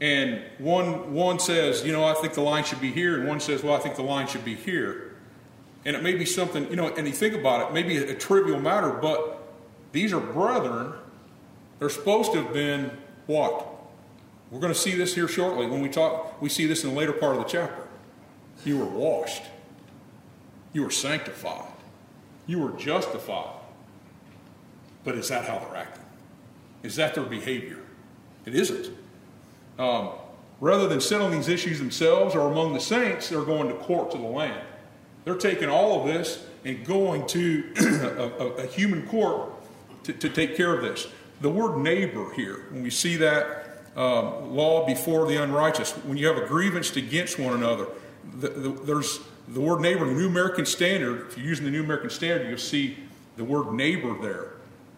and 0.00 0.42
one, 0.58 1.14
one 1.14 1.38
says, 1.38 1.84
you 1.84 1.92
know, 1.92 2.04
I 2.04 2.14
think 2.14 2.34
the 2.34 2.40
line 2.40 2.64
should 2.64 2.80
be 2.80 2.90
here, 2.90 3.16
and 3.20 3.28
one 3.28 3.38
says, 3.38 3.62
well, 3.62 3.74
I 3.74 3.78
think 3.78 3.94
the 3.94 4.02
line 4.02 4.26
should 4.26 4.44
be 4.44 4.56
here. 4.56 5.14
And 5.84 5.94
it 5.94 6.02
may 6.02 6.14
be 6.14 6.24
something, 6.24 6.68
you 6.68 6.74
know, 6.74 6.88
and 6.88 7.06
you 7.06 7.12
think 7.12 7.34
about 7.34 7.68
it, 7.68 7.72
maybe 7.72 7.96
a 7.98 8.14
trivial 8.14 8.58
matter, 8.58 8.90
but 8.90 9.41
these 9.92 10.12
are 10.12 10.20
brethren. 10.20 10.94
They're 11.78 11.88
supposed 11.88 12.32
to 12.32 12.42
have 12.42 12.52
been 12.52 12.90
what? 13.26 13.66
We're 14.50 14.60
going 14.60 14.72
to 14.72 14.78
see 14.78 14.94
this 14.94 15.14
here 15.14 15.28
shortly 15.28 15.66
when 15.66 15.80
we 15.80 15.88
talk, 15.88 16.40
we 16.40 16.48
see 16.48 16.66
this 16.66 16.84
in 16.84 16.90
the 16.90 16.96
later 16.96 17.12
part 17.12 17.36
of 17.36 17.42
the 17.42 17.48
chapter. 17.48 17.86
You 18.64 18.78
were 18.78 18.86
washed, 18.86 19.42
you 20.72 20.82
were 20.82 20.90
sanctified, 20.90 21.72
you 22.46 22.58
were 22.58 22.72
justified. 22.72 23.56
But 25.04 25.16
is 25.16 25.28
that 25.28 25.46
how 25.46 25.58
they're 25.58 25.76
acting? 25.76 26.04
Is 26.82 26.96
that 26.96 27.14
their 27.14 27.24
behavior? 27.24 27.78
It 28.44 28.54
isn't. 28.54 28.90
Um, 29.78 30.10
rather 30.60 30.86
than 30.86 31.00
settling 31.00 31.32
these 31.32 31.48
issues 31.48 31.78
themselves 31.78 32.34
or 32.34 32.50
among 32.50 32.74
the 32.74 32.80
saints, 32.80 33.28
they're 33.28 33.42
going 33.42 33.68
to 33.68 33.74
court 33.74 34.10
to 34.12 34.18
the 34.18 34.24
land. 34.24 34.64
They're 35.24 35.34
taking 35.34 35.68
all 35.68 36.00
of 36.00 36.06
this 36.06 36.44
and 36.64 36.84
going 36.84 37.26
to 37.28 37.72
a, 37.78 38.44
a, 38.44 38.46
a, 38.64 38.66
human 38.66 39.06
court 39.08 39.52
to, 40.04 40.12
to, 40.12 40.28
take 40.28 40.56
care 40.56 40.74
of 40.74 40.82
this. 40.82 41.06
The 41.40 41.50
word 41.50 41.78
neighbor 41.78 42.32
here, 42.34 42.66
when 42.70 42.82
we 42.82 42.90
see 42.90 43.16
that 43.16 43.78
um, 43.96 44.54
law 44.54 44.86
before 44.86 45.26
the 45.26 45.42
unrighteous, 45.42 45.92
when 46.04 46.16
you 46.16 46.26
have 46.26 46.36
a 46.36 46.46
grievance 46.46 46.94
against 46.96 47.38
one 47.38 47.54
another, 47.54 47.86
the, 48.38 48.48
the, 48.48 48.68
there's 48.84 49.20
the 49.48 49.60
word 49.60 49.80
neighbor 49.80 50.06
in 50.06 50.14
the 50.14 50.20
New 50.20 50.28
American 50.28 50.64
Standard. 50.64 51.26
If 51.28 51.36
you're 51.36 51.46
using 51.46 51.64
the 51.64 51.70
New 51.70 51.82
American 51.82 52.10
Standard, 52.10 52.48
you'll 52.48 52.58
see 52.58 52.96
the 53.36 53.44
word 53.44 53.72
neighbor 53.72 54.16
there. 54.20 54.52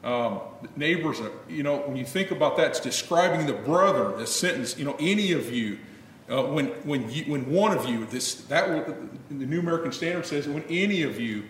Um, 0.04 0.40
neighbors, 0.76 1.20
are, 1.20 1.32
you 1.48 1.62
know, 1.62 1.78
when 1.78 1.96
you 1.96 2.04
think 2.04 2.30
about 2.30 2.58
that, 2.58 2.68
it's 2.68 2.80
describing 2.80 3.46
the 3.46 3.54
brother, 3.54 4.14
the 4.16 4.26
sentence, 4.26 4.78
you 4.78 4.84
know, 4.84 4.96
any 5.00 5.32
of 5.32 5.50
you. 5.50 5.78
Uh, 6.30 6.42
when, 6.42 6.66
when, 6.84 7.10
you, 7.10 7.24
when 7.24 7.50
one 7.50 7.76
of 7.76 7.88
you, 7.88 8.06
this, 8.06 8.34
that 8.44 8.86
the 9.28 9.46
New 9.46 9.60
American 9.60 9.92
Standard 9.92 10.26
says, 10.26 10.46
when 10.46 10.64
any 10.68 11.02
of 11.02 11.18
you, 11.18 11.44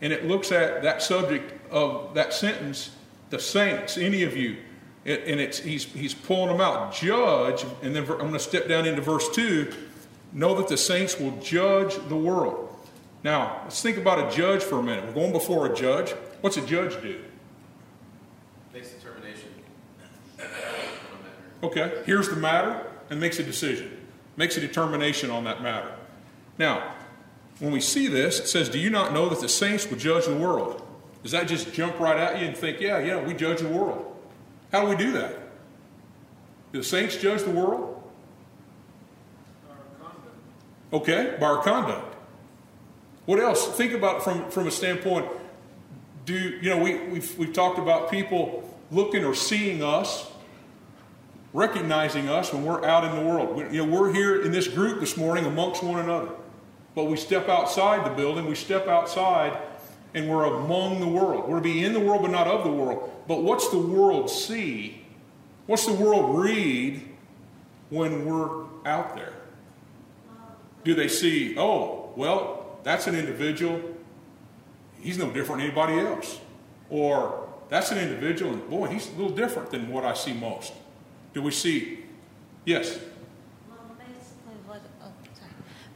and 0.00 0.12
it 0.12 0.26
looks 0.26 0.52
at 0.52 0.82
that 0.82 1.02
subject 1.02 1.53
of 1.70 2.14
that 2.14 2.32
sentence, 2.32 2.90
the 3.30 3.38
saints, 3.38 3.98
any 3.98 4.22
of 4.22 4.36
you, 4.36 4.56
and 5.04 5.38
it's, 5.40 5.58
he's, 5.58 5.84
he's 5.84 6.14
pulling 6.14 6.48
them 6.48 6.60
out. 6.60 6.94
Judge, 6.94 7.64
and 7.82 7.94
then 7.94 8.04
I'm 8.04 8.18
going 8.18 8.32
to 8.32 8.38
step 8.38 8.68
down 8.68 8.86
into 8.86 9.02
verse 9.02 9.28
2 9.30 9.72
know 10.34 10.54
that 10.56 10.68
the 10.68 10.76
saints 10.76 11.18
will 11.18 11.30
judge 11.40 11.94
the 12.08 12.16
world. 12.16 12.68
Now, 13.22 13.60
let's 13.64 13.80
think 13.80 13.96
about 13.96 14.32
a 14.32 14.36
judge 14.36 14.62
for 14.62 14.80
a 14.80 14.82
minute. 14.82 15.06
We're 15.06 15.12
going 15.12 15.32
before 15.32 15.66
a 15.66 15.74
judge. 15.74 16.10
What's 16.40 16.56
a 16.56 16.66
judge 16.66 17.00
do? 17.00 17.22
Makes 18.72 18.92
a 18.92 18.96
determination. 18.96 19.48
okay, 21.62 22.02
here's 22.04 22.28
the 22.28 22.36
matter 22.36 22.86
and 23.08 23.20
makes 23.20 23.38
a 23.38 23.42
decision, 23.42 23.96
makes 24.36 24.56
a 24.56 24.60
determination 24.60 25.30
on 25.30 25.44
that 25.44 25.62
matter. 25.62 25.92
Now, 26.58 26.94
when 27.60 27.72
we 27.72 27.80
see 27.80 28.08
this, 28.08 28.40
it 28.40 28.48
says, 28.48 28.68
Do 28.68 28.78
you 28.78 28.90
not 28.90 29.12
know 29.12 29.28
that 29.28 29.40
the 29.40 29.48
saints 29.48 29.88
will 29.88 29.96
judge 29.96 30.26
the 30.26 30.36
world? 30.36 30.83
Does 31.24 31.32
that 31.32 31.48
just 31.48 31.72
jump 31.72 31.98
right 31.98 32.16
at 32.16 32.40
you 32.40 32.46
and 32.46 32.56
think, 32.56 32.80
Yeah, 32.80 33.00
yeah, 33.00 33.20
we 33.20 33.34
judge 33.34 33.58
the 33.58 33.68
world? 33.68 34.16
How 34.70 34.82
do 34.82 34.88
we 34.88 34.96
do 34.96 35.10
that? 35.12 35.36
Do 36.72 36.78
the 36.78 36.84
saints 36.84 37.16
judge 37.16 37.42
the 37.42 37.50
world? 37.50 37.90
Okay, 40.92 41.36
by 41.40 41.46
our 41.46 41.62
conduct. 41.62 42.14
What 43.26 43.40
else? 43.40 43.66
Think 43.76 43.94
about 43.94 44.22
from, 44.22 44.48
from 44.50 44.68
a 44.68 44.70
standpoint. 44.70 45.26
Do 46.24 46.34
you 46.34 46.70
know 46.70 46.78
we, 46.78 46.98
we've, 47.08 47.38
we've 47.38 47.52
talked 47.52 47.80
about 47.80 48.10
people 48.10 48.62
looking 48.92 49.24
or 49.24 49.34
seeing 49.34 49.82
us 49.82 50.30
recognizing 51.54 52.28
us 52.28 52.52
when 52.52 52.64
we're 52.64 52.84
out 52.84 53.04
in 53.04 53.14
the 53.14 53.30
world. 53.30 53.56
We, 53.56 53.76
you 53.76 53.86
know, 53.86 53.96
we're 53.96 54.12
here 54.12 54.42
in 54.42 54.52
this 54.52 54.68
group 54.68 55.00
this 55.00 55.16
morning 55.16 55.46
amongst 55.46 55.82
one 55.82 56.00
another. 56.00 56.30
But 56.94 57.04
we 57.04 57.16
step 57.16 57.48
outside 57.48 58.04
the 58.04 58.14
building, 58.14 58.46
we 58.46 58.56
step 58.56 58.88
outside, 58.88 59.56
and 60.14 60.28
we're 60.28 60.44
among 60.44 61.00
the 61.00 61.08
world. 61.08 61.48
We're 61.48 61.56
to 61.56 61.62
be 61.62 61.84
in 61.84 61.92
the 61.92 62.00
world, 62.00 62.22
but 62.22 62.30
not 62.30 62.46
of 62.46 62.64
the 62.64 62.70
world. 62.70 63.10
But 63.26 63.42
what's 63.42 63.68
the 63.70 63.78
world 63.78 64.30
see? 64.30 65.04
What's 65.66 65.86
the 65.86 65.92
world 65.92 66.38
read 66.38 67.02
when 67.90 68.24
we're 68.24 68.64
out 68.84 69.16
there? 69.16 69.32
Do 70.84 70.94
they 70.94 71.08
see, 71.08 71.56
oh, 71.58 72.12
well, 72.16 72.78
that's 72.82 73.06
an 73.06 73.14
individual. 73.14 73.80
He's 75.00 75.18
no 75.18 75.30
different 75.30 75.60
than 75.60 75.70
anybody 75.70 75.98
else. 75.98 76.38
Or 76.90 77.48
that's 77.70 77.90
an 77.90 77.98
individual, 77.98 78.52
and 78.52 78.68
boy, 78.68 78.88
he's 78.88 79.08
a 79.08 79.12
little 79.12 79.34
different 79.34 79.70
than 79.70 79.88
what 79.90 80.04
I 80.04 80.14
see 80.14 80.34
most 80.34 80.72
do 81.34 81.42
we 81.42 81.50
see? 81.50 81.98
Yes. 82.64 82.98
Basically, 83.98 84.54
what, 84.66 84.80
oh, 85.02 85.12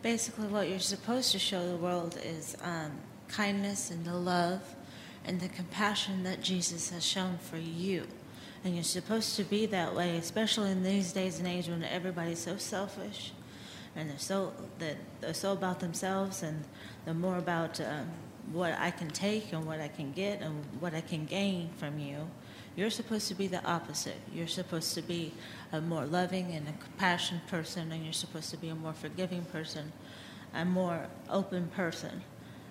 basically, 0.03 0.49
what 0.49 0.69
you're 0.69 0.81
supposed 0.81 1.33
to 1.33 1.39
show 1.39 1.67
the 1.67 1.77
world 1.77 2.19
is 2.23 2.57
um, 2.63 2.91
kindness 3.29 3.91
and 3.91 4.05
the 4.05 4.15
love 4.15 4.61
and 5.25 5.41
the 5.41 5.49
compassion 5.49 6.23
that 6.25 6.43
Jesus 6.43 6.91
has 6.91 7.05
shown 7.05 7.39
for 7.39 7.59
you. 7.59 8.07
And 8.65 8.75
you're 8.75 8.85
supposed 8.85 9.37
to 9.37 9.45
be 9.45 9.67
that 9.67 9.95
way, 9.95 10.17
especially 10.17 10.71
in 10.71 10.83
these 10.83 11.13
days 11.13 11.39
and 11.39 11.47
age 11.47 11.69
when 11.69 11.85
everybody's 11.85 12.41
so 12.41 12.57
selfish 12.57 13.33
and 13.95 14.11
they're 14.11 14.19
so 14.19 14.53
they're 14.79 15.35
so 15.35 15.53
about 15.53 15.81
themselves 15.81 16.43
and 16.43 16.65
they're 17.05 17.15
more 17.15 17.39
about 17.39 17.81
um, 17.81 18.09
what 18.53 18.75
I 18.79 18.91
can 18.91 19.09
take 19.09 19.53
and 19.53 19.67
what 19.67 19.81
I 19.81 19.89
can 19.89 20.13
get 20.13 20.41
and 20.41 20.65
what 20.81 20.95
I 20.95 21.01
can 21.01 21.25
gain 21.25 21.71
from 21.79 21.99
you 21.99 22.29
you're 22.79 22.91
supposed 22.91 23.27
to 23.27 23.35
be 23.35 23.49
the 23.49 23.61
opposite. 23.65 24.21
You're 24.33 24.47
supposed 24.47 24.95
to 24.95 25.03
be 25.03 25.35
a 25.73 25.81
more 25.81 26.07
loving 26.07 26.53
and 26.53 26.69
a 26.69 26.73
compassionate 26.81 27.45
person, 27.49 27.91
and 27.91 28.05
you're 28.05 28.13
supposed 28.13 28.51
to 28.51 28.57
be 28.57 28.69
a 28.69 28.75
more 28.77 28.93
forgiving 28.93 29.45
person, 29.47 29.93
a 30.55 30.65
more 30.65 31.09
open 31.29 31.67
person. 31.75 32.23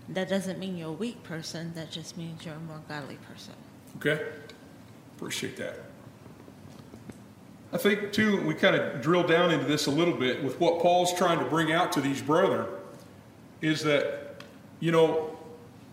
That 0.09 0.29
doesn't 0.29 0.59
mean 0.59 0.77
you're 0.77 0.89
a 0.89 0.93
weak 0.93 1.23
person, 1.23 1.73
that 1.75 1.91
just 1.91 2.17
means 2.17 2.45
you're 2.45 2.55
a 2.55 2.59
more 2.59 2.81
godly 2.87 3.17
person. 3.29 3.53
Okay? 3.97 4.25
Appreciate 5.15 5.57
that. 5.57 5.79
I 7.73 7.77
think, 7.77 8.13
too, 8.13 8.41
we 8.45 8.53
kind 8.53 8.75
of 8.75 9.01
drill 9.01 9.23
down 9.23 9.51
into 9.51 9.65
this 9.65 9.87
a 9.87 9.91
little 9.91 10.13
bit 10.13 10.41
with 10.43 10.59
what 10.59 10.81
Paul's 10.81 11.13
trying 11.13 11.39
to 11.39 11.45
bring 11.45 11.73
out 11.73 11.91
to 11.93 12.01
these 12.01 12.21
brethren 12.21 12.65
is 13.61 13.83
that, 13.83 14.43
you 14.79 14.91
know, 14.91 15.37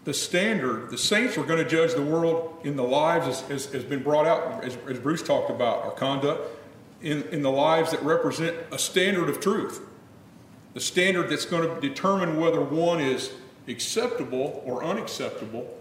the 0.04 0.14
standard, 0.14 0.90
the 0.90 0.98
saints 0.98 1.36
are 1.36 1.44
going 1.44 1.62
to 1.62 1.68
judge 1.68 1.94
the 1.94 2.02
world 2.02 2.58
in 2.62 2.76
the 2.76 2.84
lives, 2.84 3.26
as, 3.26 3.50
as, 3.50 3.72
has 3.72 3.84
been 3.84 4.02
brought 4.02 4.26
out, 4.26 4.62
as, 4.62 4.76
as, 4.88 4.98
Bruce 4.98 5.22
talked 5.22 5.50
about, 5.50 5.82
our 5.84 5.90
conduct, 5.90 6.48
in, 7.00 7.22
in 7.32 7.42
the 7.42 7.50
lives 7.50 7.90
that 7.90 8.02
represent 8.02 8.56
a 8.70 8.78
standard 8.78 9.28
of 9.28 9.40
truth. 9.40 9.80
The 10.74 10.80
standard 10.80 11.30
that's 11.30 11.46
going 11.46 11.68
to 11.68 11.80
determine 11.80 12.38
whether 12.38 12.60
one 12.60 13.00
is 13.00 13.32
acceptable 13.68 14.62
or 14.64 14.84
unacceptable 14.84 15.72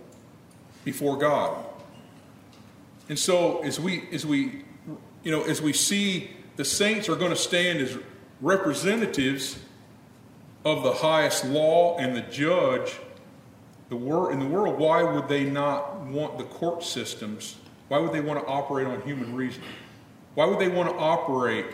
before 0.83 1.17
God. 1.17 1.65
And 3.09 3.17
so 3.19 3.61
as 3.63 3.79
we 3.79 4.07
as 4.11 4.25
we 4.25 4.63
you 5.23 5.31
know 5.31 5.43
as 5.43 5.61
we 5.61 5.73
see 5.73 6.31
the 6.55 6.65
saints 6.65 7.09
are 7.09 7.15
going 7.15 7.31
to 7.31 7.37
stand 7.37 7.79
as 7.79 7.97
representatives 8.41 9.59
of 10.65 10.83
the 10.83 10.93
highest 10.93 11.45
law 11.45 11.97
and 11.97 12.15
the 12.15 12.21
judge 12.21 12.99
the 13.89 13.95
wor- 13.95 14.31
in 14.31 14.39
the 14.39 14.47
world, 14.47 14.79
why 14.79 15.03
would 15.03 15.27
they 15.27 15.43
not 15.43 15.99
want 16.01 16.39
the 16.39 16.45
court 16.45 16.83
systems? 16.83 17.57
Why 17.89 17.99
would 17.99 18.11
they 18.11 18.21
want 18.21 18.39
to 18.39 18.45
operate 18.47 18.87
on 18.87 19.01
human 19.01 19.35
reason? 19.35 19.61
Why 20.33 20.45
would 20.45 20.57
they 20.57 20.67
want 20.67 20.89
to 20.89 20.95
operate 20.95 21.67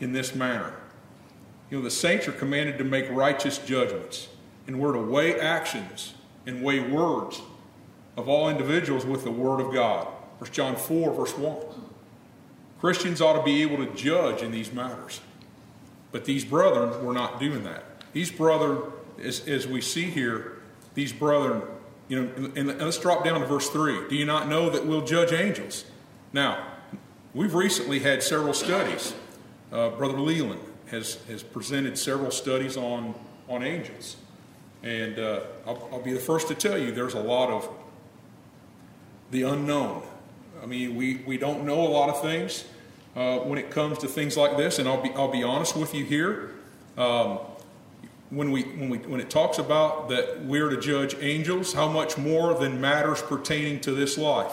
in 0.00 0.12
this 0.12 0.34
manner? 0.34 0.74
You 1.70 1.78
know, 1.78 1.84
the 1.84 1.92
saints 1.92 2.26
are 2.26 2.32
commanded 2.32 2.78
to 2.78 2.84
make 2.84 3.08
righteous 3.10 3.58
judgments, 3.58 4.26
and 4.68 4.78
we're 4.78 4.92
to 4.92 5.00
weigh 5.00 5.40
actions 5.40 6.14
and 6.46 6.62
weigh 6.62 6.78
words 6.78 7.40
of 8.16 8.28
all 8.28 8.48
individuals 8.48 9.04
with 9.04 9.24
the 9.24 9.30
Word 9.30 9.60
of 9.60 9.72
God. 9.72 10.06
1 10.38 10.52
John 10.52 10.76
4, 10.76 11.12
verse 11.14 11.36
1. 11.36 11.56
Christians 12.78 13.20
ought 13.20 13.32
to 13.32 13.42
be 13.42 13.62
able 13.62 13.84
to 13.84 13.92
judge 13.94 14.42
in 14.42 14.52
these 14.52 14.72
matters. 14.72 15.20
But 16.12 16.26
these 16.26 16.44
brethren 16.44 17.04
were 17.04 17.14
not 17.14 17.40
doing 17.40 17.64
that. 17.64 17.84
These 18.12 18.30
brethren, 18.30 18.82
as, 19.22 19.46
as 19.48 19.66
we 19.66 19.80
see 19.80 20.04
here, 20.04 20.58
these 20.94 21.12
brethren, 21.12 21.62
you 22.08 22.22
know, 22.22 22.52
and 22.54 22.78
let's 22.78 22.98
drop 22.98 23.24
down 23.24 23.40
to 23.40 23.46
verse 23.46 23.68
3. 23.70 24.08
Do 24.08 24.16
you 24.16 24.26
not 24.26 24.48
know 24.48 24.70
that 24.70 24.86
we'll 24.86 25.04
judge 25.04 25.32
angels? 25.32 25.84
Now, 26.32 26.66
we've 27.34 27.54
recently 27.54 28.00
had 28.00 28.22
several 28.22 28.54
studies. 28.54 29.14
Uh, 29.72 29.90
Brother 29.90 30.20
Leland 30.20 30.60
has, 30.90 31.16
has 31.26 31.42
presented 31.42 31.98
several 31.98 32.30
studies 32.30 32.76
on, 32.76 33.14
on 33.48 33.62
angels. 33.62 34.16
And 34.82 35.18
uh, 35.18 35.40
I'll, 35.66 35.88
I'll 35.92 36.02
be 36.02 36.12
the 36.12 36.20
first 36.20 36.48
to 36.48 36.54
tell 36.54 36.78
you 36.78 36.92
there's 36.92 37.14
a 37.14 37.20
lot 37.20 37.50
of 37.50 37.68
the 39.30 39.42
unknown. 39.42 40.02
I 40.62 40.66
mean, 40.66 40.96
we, 40.96 41.16
we 41.26 41.38
don't 41.38 41.64
know 41.64 41.80
a 41.80 41.88
lot 41.88 42.08
of 42.08 42.20
things 42.22 42.64
uh, 43.16 43.38
when 43.38 43.58
it 43.58 43.70
comes 43.70 43.98
to 43.98 44.08
things 44.08 44.36
like 44.36 44.56
this, 44.56 44.78
and 44.78 44.88
I'll 44.88 45.02
be, 45.02 45.10
I'll 45.10 45.30
be 45.30 45.42
honest 45.42 45.76
with 45.76 45.94
you 45.94 46.04
here. 46.04 46.50
Um, 46.96 47.38
when 48.30 48.50
we 48.50 48.62
when 48.62 48.90
we 48.90 48.98
when 48.98 49.20
it 49.20 49.30
talks 49.30 49.58
about 49.58 50.10
that 50.10 50.44
we're 50.44 50.68
to 50.68 50.78
judge 50.78 51.16
angels, 51.20 51.72
how 51.72 51.88
much 51.88 52.18
more 52.18 52.54
than 52.54 52.80
matters 52.80 53.22
pertaining 53.22 53.80
to 53.80 53.92
this 53.92 54.18
life. 54.18 54.52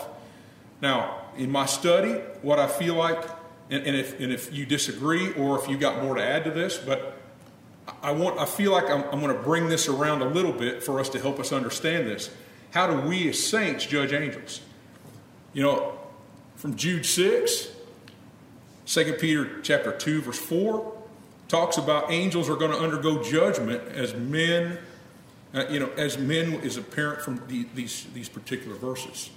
Now, 0.82 1.22
in 1.38 1.52
my 1.52 1.66
study, 1.66 2.14
what 2.42 2.58
I 2.58 2.68
feel 2.68 2.96
like, 2.96 3.22
and, 3.70 3.86
and 3.86 3.96
if 3.96 4.20
and 4.20 4.32
if 4.32 4.54
you 4.54 4.66
disagree 4.66 5.34
or 5.34 5.60
if 5.60 5.68
you 5.68 5.78
got 5.78 6.02
more 6.02 6.16
to 6.16 6.24
add 6.24 6.46
to 6.46 6.52
this, 6.52 6.78
but 6.78 7.18
I 8.02 8.12
want 8.12 8.40
I 8.40 8.46
feel 8.46 8.72
like 8.72 8.90
I'm, 8.90 9.04
I'm 9.12 9.20
going 9.20 9.36
to 9.36 9.44
bring 9.44 9.68
this 9.68 9.88
around 9.88 10.22
a 10.22 10.30
little 10.30 10.52
bit 10.52 10.84
for 10.84 11.00
us 11.00 11.10
to 11.10 11.20
help 11.20 11.40
us 11.40 11.52
understand 11.52 12.08
this. 12.08 12.30
How 12.72 12.88
do 12.88 13.08
we 13.08 13.30
as 13.30 13.42
saints 13.42 13.86
judge 13.86 14.12
angels? 14.12 14.62
You 15.54 15.64
know, 15.64 15.98
from 16.56 16.76
Jude 16.76 17.06
6, 17.06 17.70
2 18.86 19.14
Peter 19.14 19.62
chapter 19.62 19.92
2, 19.92 20.24
verse 20.24 20.40
4, 20.40 20.94
talks 21.48 21.78
about 21.78 22.12
angels 22.12 22.50
are 22.50 22.56
going 22.56 22.72
to 22.72 22.78
undergo 22.78 23.24
judgment 23.24 23.82
as 23.90 24.14
men, 24.14 24.78
uh, 25.54 25.66
you 25.70 25.80
know, 25.80 25.90
as 25.98 26.18
men 26.18 26.54
is 26.56 26.76
apparent 26.78 27.22
from 27.22 27.42
the, 27.48 27.66
these, 27.76 28.08
these 28.14 28.28
particular 28.28 28.76
verses. 28.76 29.30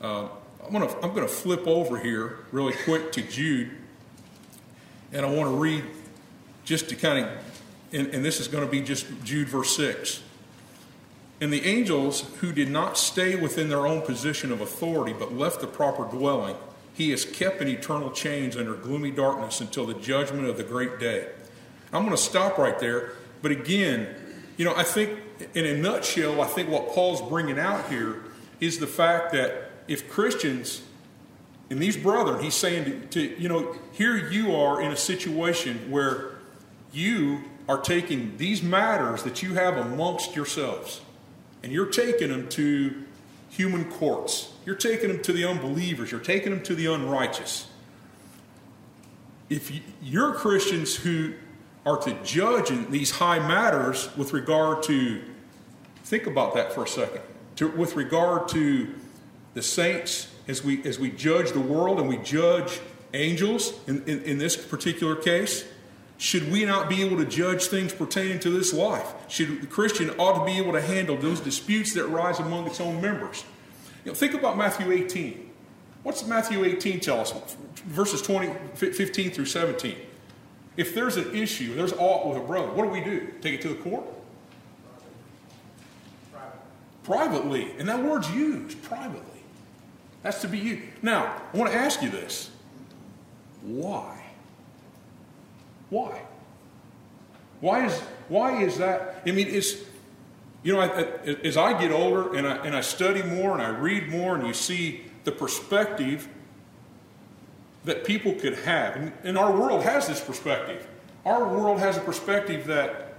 Uh, 0.00 0.28
I'm 0.64 0.72
going 0.72 0.88
to 0.88 0.94
I'm 0.96 1.14
going 1.14 1.26
to 1.26 1.32
flip 1.32 1.66
over 1.66 1.98
here 1.98 2.40
really 2.52 2.74
quick 2.84 3.12
to 3.12 3.22
Jude, 3.22 3.70
and 5.12 5.24
I 5.24 5.30
want 5.30 5.50
to 5.50 5.56
read 5.56 5.84
just 6.64 6.88
to 6.90 6.96
kind 6.96 7.24
of, 7.24 7.30
and, 7.92 8.08
and 8.08 8.24
this 8.24 8.40
is 8.40 8.48
going 8.48 8.64
to 8.64 8.70
be 8.70 8.80
just 8.80 9.06
Jude 9.24 9.48
verse 9.48 9.76
6. 9.76 10.22
And 11.40 11.52
the 11.52 11.64
angels 11.64 12.22
who 12.40 12.52
did 12.52 12.70
not 12.70 12.98
stay 12.98 13.36
within 13.36 13.68
their 13.68 13.86
own 13.86 14.02
position 14.02 14.50
of 14.50 14.60
authority 14.60 15.14
but 15.16 15.32
left 15.32 15.60
the 15.60 15.66
proper 15.66 16.04
dwelling, 16.04 16.56
he 16.94 17.12
is 17.12 17.24
kept 17.24 17.60
in 17.60 17.68
eternal 17.68 18.10
chains 18.10 18.56
under 18.56 18.74
gloomy 18.74 19.12
darkness 19.12 19.60
until 19.60 19.86
the 19.86 19.94
judgment 19.94 20.48
of 20.48 20.56
the 20.56 20.64
great 20.64 20.98
day. 20.98 21.28
I'm 21.92 22.04
going 22.04 22.16
to 22.16 22.22
stop 22.22 22.58
right 22.58 22.78
there. 22.78 23.12
But 23.40 23.52
again, 23.52 24.08
you 24.56 24.64
know, 24.64 24.74
I 24.76 24.82
think 24.82 25.18
in 25.54 25.64
a 25.64 25.76
nutshell, 25.76 26.40
I 26.40 26.46
think 26.46 26.68
what 26.68 26.88
Paul's 26.88 27.22
bringing 27.22 27.58
out 27.58 27.88
here 27.88 28.24
is 28.60 28.78
the 28.78 28.88
fact 28.88 29.32
that 29.32 29.70
if 29.86 30.10
Christians, 30.10 30.82
and 31.70 31.80
these 31.80 31.96
brethren, 31.96 32.42
he's 32.42 32.54
saying 32.54 32.84
to, 32.84 33.06
to 33.28 33.40
you 33.40 33.48
know, 33.48 33.76
here 33.92 34.16
you 34.16 34.54
are 34.56 34.82
in 34.82 34.90
a 34.90 34.96
situation 34.96 35.90
where 35.90 36.32
you 36.92 37.44
are 37.68 37.78
taking 37.78 38.36
these 38.38 38.62
matters 38.62 39.22
that 39.24 39.42
you 39.42 39.54
have 39.54 39.76
amongst 39.76 40.34
yourselves 40.34 41.02
and 41.62 41.70
you're 41.70 41.86
taking 41.86 42.28
them 42.28 42.48
to 42.48 43.04
human 43.50 43.90
courts. 43.90 44.52
You're 44.64 44.76
taking 44.76 45.08
them 45.08 45.22
to 45.22 45.32
the 45.32 45.44
unbelievers. 45.44 46.10
You're 46.10 46.20
taking 46.20 46.50
them 46.50 46.62
to 46.64 46.74
the 46.74 46.86
unrighteous. 46.86 47.68
If 49.50 49.72
you're 50.02 50.34
Christians 50.34 50.94
who 50.94 51.34
are 51.84 51.96
to 51.98 52.12
judge 52.22 52.70
in 52.70 52.90
these 52.90 53.10
high 53.10 53.38
matters 53.38 54.14
with 54.16 54.32
regard 54.32 54.82
to, 54.84 55.22
think 56.04 56.26
about 56.26 56.54
that 56.54 56.72
for 56.72 56.84
a 56.84 56.88
second, 56.88 57.22
to, 57.56 57.68
with 57.68 57.96
regard 57.96 58.48
to 58.48 58.94
the 59.54 59.62
saints 59.62 60.28
as 60.46 60.62
we, 60.62 60.82
as 60.84 60.98
we 60.98 61.10
judge 61.10 61.52
the 61.52 61.60
world 61.60 61.98
and 61.98 62.08
we 62.08 62.18
judge 62.18 62.80
angels 63.14 63.72
in, 63.86 64.02
in, 64.04 64.22
in 64.22 64.38
this 64.38 64.56
particular 64.56 65.16
case, 65.16 65.64
should 66.18 66.50
we 66.50 66.64
not 66.64 66.88
be 66.88 67.00
able 67.02 67.16
to 67.18 67.24
judge 67.24 67.66
things 67.66 67.92
pertaining 67.92 68.40
to 68.40 68.50
this 68.50 68.74
life? 68.74 69.06
Should 69.28 69.62
the 69.62 69.66
Christian 69.68 70.10
ought 70.18 70.40
to 70.40 70.44
be 70.44 70.58
able 70.58 70.72
to 70.72 70.82
handle 70.82 71.16
those 71.16 71.38
disputes 71.38 71.94
that 71.94 72.06
rise 72.06 72.40
among 72.40 72.66
its 72.66 72.80
own 72.80 73.00
members? 73.00 73.44
You 74.04 74.10
know, 74.10 74.14
think 74.16 74.34
about 74.34 74.58
Matthew 74.58 74.90
18. 74.90 75.48
What's 76.02 76.26
Matthew 76.26 76.64
18 76.64 76.98
tell 77.00 77.20
us? 77.20 77.32
Verses 77.86 78.20
20, 78.20 78.52
15 78.74 79.30
through 79.30 79.46
17. 79.46 79.96
If 80.76 80.92
there's 80.92 81.16
an 81.16 81.34
issue, 81.34 81.74
there's 81.74 81.92
aught 81.92 82.26
with 82.26 82.36
a 82.36 82.40
brother, 82.40 82.68
what 82.68 82.82
do 82.82 82.88
we 82.88 83.00
do? 83.00 83.32
Take 83.40 83.54
it 83.54 83.62
to 83.62 83.68
the 83.68 83.76
court? 83.76 84.04
Privately. 87.04 87.72
And 87.78 87.88
that 87.88 88.02
word's 88.02 88.30
used, 88.32 88.82
privately. 88.82 89.22
That's 90.22 90.40
to 90.40 90.48
be 90.48 90.58
used. 90.58 90.82
Now, 91.00 91.40
I 91.52 91.56
want 91.56 91.70
to 91.70 91.78
ask 91.78 92.02
you 92.02 92.10
this. 92.10 92.50
Why? 93.62 94.17
Why? 95.90 96.22
Why 97.60 97.86
is, 97.86 97.98
why 98.28 98.62
is 98.62 98.78
that? 98.78 99.22
I 99.26 99.32
mean, 99.32 99.48
it's, 99.48 99.74
you 100.62 100.72
know, 100.72 100.80
as 100.80 101.56
I 101.56 101.80
get 101.80 101.90
older 101.90 102.34
and 102.34 102.46
I, 102.46 102.56
and 102.66 102.76
I 102.76 102.80
study 102.80 103.22
more 103.22 103.52
and 103.52 103.62
I 103.62 103.68
read 103.68 104.08
more 104.08 104.36
and 104.36 104.46
you 104.46 104.54
see 104.54 105.04
the 105.24 105.32
perspective 105.32 106.28
that 107.84 108.04
people 108.04 108.34
could 108.34 108.54
have, 108.60 108.96
and, 108.96 109.12
and 109.24 109.38
our 109.38 109.52
world 109.52 109.82
has 109.82 110.08
this 110.08 110.20
perspective. 110.20 110.86
Our 111.24 111.48
world 111.48 111.78
has 111.78 111.96
a 111.96 112.00
perspective 112.00 112.66
that 112.66 113.14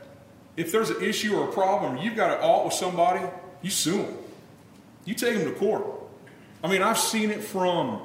if 0.58 0.72
there's 0.72 0.90
an 0.90 1.02
issue 1.02 1.36
or 1.36 1.50
a 1.50 1.52
problem, 1.52 1.98
you've 1.98 2.16
got 2.16 2.36
to 2.36 2.42
alt 2.42 2.66
with 2.66 2.74
somebody, 2.74 3.26
you 3.62 3.70
sue 3.70 4.04
them. 4.04 4.18
You 5.06 5.16
take 5.16 5.38
them 5.38 5.46
to 5.46 5.58
court. 5.58 5.86
I 6.64 6.68
mean, 6.68 6.82
I've 6.82 7.00
seen 7.00 7.32
it 7.32 7.44
from 7.44 8.02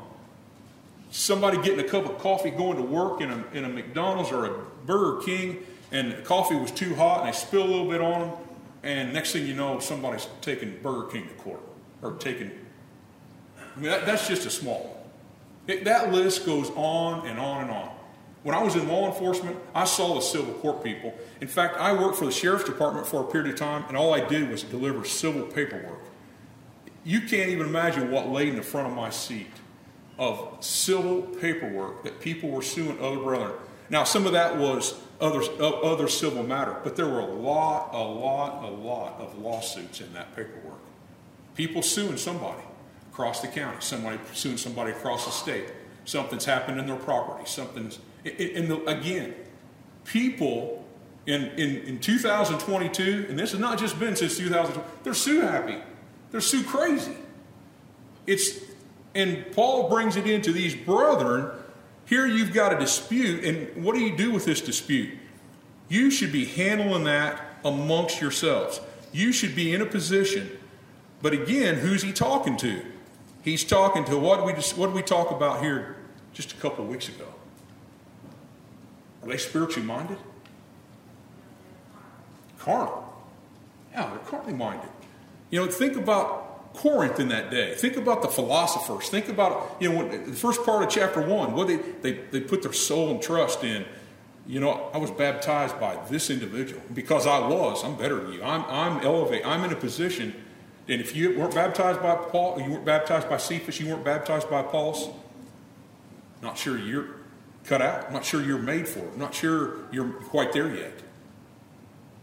somebody 1.14 1.57
getting 1.59 1.79
a 1.79 1.88
cup 1.88 2.05
of 2.07 2.18
coffee 2.18 2.50
going 2.50 2.77
to 2.77 2.83
work 2.83 3.20
in 3.20 3.31
a, 3.31 3.44
in 3.53 3.64
a 3.64 3.68
McDonald's 3.68 4.33
or 4.33 4.46
a 4.46 4.59
Burger 4.85 5.22
King, 5.24 5.64
and 5.92 6.11
the 6.11 6.16
coffee 6.22 6.57
was 6.57 6.72
too 6.72 6.96
hot 6.96 7.20
and 7.20 7.29
they 7.29 7.33
spill 7.33 7.62
a 7.62 7.70
little 7.70 7.88
bit 7.88 8.00
on 8.00 8.20
them, 8.20 8.38
and 8.83 9.12
next 9.12 9.33
thing 9.33 9.46
you 9.46 9.55
know, 9.55 9.79
somebody's 9.79 10.27
taking 10.40 10.77
Burger 10.83 11.07
King 11.07 11.29
to 11.29 11.35
court 11.35 11.61
or 12.03 12.14
taking. 12.14 12.50
I 13.59 13.81
mean, 13.81 13.90
that, 13.90 14.07
that's 14.07 14.27
just 14.27 14.44
a 14.44 14.50
small. 14.50 15.09
It, 15.68 15.85
that 15.85 16.12
list 16.12 16.44
goes 16.44 16.70
on 16.74 17.27
and 17.29 17.38
on 17.38 17.62
and 17.62 17.70
on. 17.70 17.90
When 18.42 18.57
I 18.57 18.62
was 18.62 18.74
in 18.74 18.88
law 18.88 19.07
enforcement, 19.07 19.57
I 19.72 19.85
saw 19.85 20.16
the 20.16 20.20
civil 20.20 20.53
court 20.55 20.83
people. 20.83 21.14
In 21.40 21.48
fact, 21.48 21.77
I 21.79 21.92
worked 21.92 22.16
for 22.16 22.27
the 22.27 22.33
sheriff's 22.33 22.64
department 22.64 23.07
for 23.07 23.22
a 23.22 23.24
period 23.24 23.53
of 23.53 23.59
time, 23.59 23.85
and 23.87 23.96
all 23.96 24.12
I 24.12 24.27
did 24.27 24.50
was 24.50 24.64
deliver 24.64 25.05
civil 25.05 25.42
paperwork. 25.42 26.00
You 27.05 27.20
can't 27.20 27.50
even 27.50 27.68
imagine 27.68 28.11
what 28.11 28.29
laid 28.29 28.48
in 28.48 28.57
the 28.57 28.62
front 28.62 28.88
of 28.88 28.94
my 28.94 29.11
seat 29.11 29.46
of 30.18 30.57
civil 30.61 31.22
paperwork 31.22 32.05
that 32.05 32.20
people 32.20 32.50
were 32.50 32.62
suing 32.62 33.00
other 33.00 33.18
brethren. 33.18 33.53
Now, 33.90 34.05
some 34.05 34.27
of 34.27 34.33
that 34.33 34.57
was 34.57 34.94
other, 35.20 35.42
other 35.61 36.09
civil 36.09 36.42
matter, 36.42 36.77
but 36.83 36.96
there 36.96 37.09
were 37.09 37.20
a 37.20 37.27
lot, 37.27 37.90
a 37.92 37.98
lot, 37.98 38.64
a 38.64 38.70
lot 38.70 39.20
of 39.20 39.38
lawsuits 39.38 40.00
in 40.00 40.12
that 40.14 40.35
paperwork. 40.35 40.79
People 41.55 41.83
suing 41.83 42.16
somebody 42.16 42.62
across 43.12 43.40
the 43.40 43.48
county, 43.48 43.77
somebody 43.81 44.18
suing 44.33 44.57
somebody 44.57 44.92
across 44.92 45.24
the 45.24 45.31
state. 45.31 45.66
Something's 46.05 46.44
happened 46.44 46.79
in 46.79 46.87
their 46.87 46.96
property. 46.96 47.48
Something's, 47.48 47.98
in 48.24 48.68
the, 48.68 48.85
again, 48.85 49.35
people 50.05 50.85
in, 51.27 51.42
in, 51.57 51.77
in 51.85 51.98
2022, 52.00 53.27
and 53.29 53.38
this 53.38 53.53
has 53.53 53.61
not 53.61 53.79
just 53.79 53.98
been 53.98 54.16
since 54.16 54.37
2020, 54.37 54.87
they're 55.03 55.14
sue 55.14 55.40
happy. 55.40 55.77
They're 56.31 56.40
sue 56.40 56.64
crazy. 56.64 57.16
It's 58.27 58.59
and 59.14 59.50
Paul 59.53 59.88
brings 59.88 60.16
it 60.16 60.27
into 60.27 60.53
these 60.53 60.74
brethren. 60.74 61.50
Here 62.07 62.27
you've 62.27 62.53
got 62.53 62.72
a 62.72 62.79
dispute, 62.79 63.44
and 63.44 63.85
what 63.85 63.94
do 63.94 64.00
you 64.00 64.16
do 64.16 64.31
with 64.31 64.44
this 64.44 64.61
dispute? 64.61 65.18
You 65.88 66.11
should 66.11 66.33
be 66.33 66.44
handling 66.44 67.05
that 67.05 67.40
amongst 67.64 68.20
yourselves. 68.20 68.81
You 69.12 69.33
should 69.33 69.55
be 69.55 69.72
in 69.72 69.81
a 69.81 69.87
position. 69.87 70.50
But 71.22 71.33
again, 71.33 71.77
who's 71.77 72.03
he 72.03 72.12
talking 72.12 72.57
to? 72.59 72.83
He's 73.42 73.64
talking 73.64 74.05
to 74.07 74.18
what 74.18 74.44
we 74.44 74.53
just, 74.53 74.77
what 74.77 74.88
did 74.88 74.94
we 74.94 75.03
talk 75.03 75.31
about 75.31 75.62
here 75.62 75.96
just 76.33 76.53
a 76.53 76.57
couple 76.57 76.85
of 76.85 76.90
weeks 76.90 77.09
ago? 77.09 77.27
Are 79.22 79.29
they 79.29 79.38
spiritually 79.38 79.87
minded? 79.87 80.18
Carnal. 82.59 83.11
Yeah, 83.92 84.11
they're 84.11 84.18
carnally 84.18 84.55
minded. 84.55 84.88
You 85.50 85.64
know, 85.64 85.70
think 85.70 85.96
about 85.96 86.54
Corinth 86.75 87.21
in 87.21 87.29
that 87.29 87.51
day. 87.51 87.75
Think 87.75 87.97
about 87.97 88.23
the 88.23 88.29
philosophers. 88.29 89.09
Think 89.09 89.29
about, 89.29 89.77
you 89.81 89.93
know, 89.93 90.09
the 90.09 90.33
first 90.33 90.65
part 90.65 90.83
of 90.83 90.91
chapter 90.91 91.23
one, 91.23 91.55
what 91.55 91.69
they, 91.69 91.77
they, 91.77 92.13
they 92.13 92.41
put 92.41 92.63
their 92.63 92.73
soul 92.73 93.11
and 93.11 93.23
trust 93.23 93.65
in. 93.65 93.85
You 94.47 94.61
know, 94.61 94.91
I 94.93 94.99
was 94.99 95.11
baptized 95.11 95.81
by 95.81 95.97
this 96.11 96.29
individual. 96.29 96.83
Because 96.93 97.27
I 97.27 97.39
was, 97.39 97.83
I'm 97.83 97.97
better 97.97 98.17
than 98.17 98.33
you. 98.33 98.43
I'm, 98.43 98.65
I'm 98.67 99.05
elevated. 99.05 99.47
I'm 99.47 99.65
in 99.65 99.73
a 99.73 99.77
position. 99.77 100.35
And 100.89 101.01
if 101.01 101.17
you 101.17 101.39
weren't 101.39 101.55
baptized 101.55 102.03
by 102.03 102.15
Paul, 102.15 102.61
you 102.61 102.71
weren't 102.71 102.85
baptized 102.85 103.31
by 103.31 103.39
Cephas, 103.39 103.81
you 103.81 103.89
weren't 103.89 104.05
baptized 104.05 104.51
by 104.51 104.61
Apollos, 104.61 105.09
not 106.43 106.59
sure 106.59 106.77
you're 106.77 107.07
cut 107.65 107.83
out. 107.83 108.13
Not 108.13 108.25
sure 108.25 108.43
you're 108.43 108.59
made 108.59 108.87
for 108.87 109.01
it. 109.01 109.17
Not 109.17 109.35
sure 109.35 109.79
you're 109.91 110.09
quite 110.09 110.53
there 110.53 110.75
yet. 110.75 110.93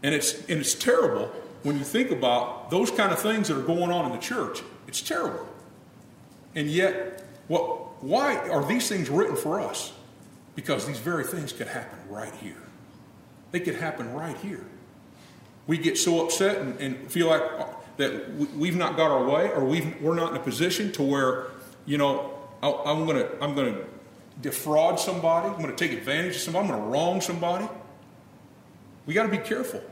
And 0.02 0.14
it's, 0.14 0.38
and 0.48 0.60
it's 0.60 0.74
terrible 0.74 1.32
when 1.62 1.78
you 1.78 1.84
think 1.84 2.10
about 2.10 2.70
those 2.70 2.90
kind 2.90 3.12
of 3.12 3.18
things 3.18 3.48
that 3.48 3.56
are 3.56 3.62
going 3.62 3.90
on 3.90 4.06
in 4.06 4.12
the 4.12 4.18
church, 4.18 4.62
it's 4.86 5.00
terrible. 5.00 5.48
And 6.54 6.68
yet, 6.68 7.24
what, 7.48 8.02
why 8.02 8.36
are 8.48 8.64
these 8.64 8.88
things 8.88 9.08
written 9.08 9.36
for 9.36 9.60
us? 9.60 9.92
Because 10.54 10.86
these 10.86 10.98
very 10.98 11.24
things 11.24 11.52
could 11.52 11.68
happen 11.68 11.98
right 12.08 12.34
here. 12.36 12.62
They 13.52 13.60
could 13.60 13.76
happen 13.76 14.12
right 14.12 14.36
here. 14.38 14.64
We 15.66 15.78
get 15.78 15.96
so 15.96 16.24
upset 16.24 16.58
and, 16.58 16.78
and 16.80 17.10
feel 17.10 17.28
like 17.28 17.42
uh, 17.42 17.66
that 17.98 18.34
we've 18.56 18.76
not 18.76 18.96
got 18.96 19.10
our 19.10 19.24
way 19.24 19.50
or 19.50 19.64
we 19.64 19.94
we're 20.00 20.14
not 20.14 20.30
in 20.32 20.36
a 20.36 20.42
position 20.42 20.90
to 20.92 21.02
where, 21.02 21.46
you 21.86 21.98
know, 21.98 22.36
I, 22.62 22.70
I'm 22.86 23.06
going 23.06 23.18
to 23.18 23.44
I'm 23.44 23.54
to 23.54 23.84
defraud 24.40 24.98
somebody. 24.98 25.48
I'm 25.48 25.62
going 25.62 25.74
to 25.74 25.76
take 25.76 25.96
advantage 25.96 26.36
of 26.36 26.42
somebody. 26.42 26.68
I'm 26.68 26.72
going 26.72 26.82
to 26.82 26.88
wrong 26.88 27.20
somebody. 27.20 27.68
We 29.06 29.14
got 29.14 29.24
to 29.24 29.28
be 29.28 29.38
careful. 29.38 29.82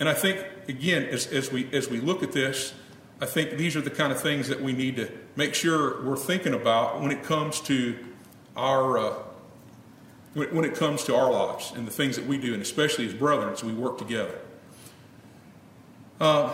And 0.00 0.08
I 0.08 0.14
think, 0.14 0.44
again, 0.68 1.04
as, 1.04 1.26
as, 1.28 1.52
we, 1.52 1.68
as 1.72 1.88
we 1.88 2.00
look 2.00 2.22
at 2.22 2.32
this, 2.32 2.74
I 3.20 3.26
think 3.26 3.52
these 3.52 3.76
are 3.76 3.80
the 3.80 3.90
kind 3.90 4.12
of 4.12 4.20
things 4.20 4.48
that 4.48 4.60
we 4.60 4.72
need 4.72 4.96
to 4.96 5.10
make 5.36 5.54
sure 5.54 6.02
we're 6.04 6.16
thinking 6.16 6.54
about 6.54 7.00
when 7.00 7.12
it 7.12 7.22
comes 7.22 7.60
to 7.62 7.96
our 8.56 8.98
uh, 8.98 9.14
when 10.34 10.64
it 10.64 10.74
comes 10.74 11.04
to 11.04 11.14
our 11.14 11.30
lives 11.30 11.72
and 11.76 11.86
the 11.86 11.92
things 11.92 12.16
that 12.16 12.26
we 12.26 12.38
do, 12.38 12.54
and 12.54 12.60
especially 12.60 13.06
as 13.06 13.14
brethren 13.14 13.52
as 13.52 13.62
we 13.62 13.72
work 13.72 13.98
together. 13.98 14.36
Uh, 16.20 16.52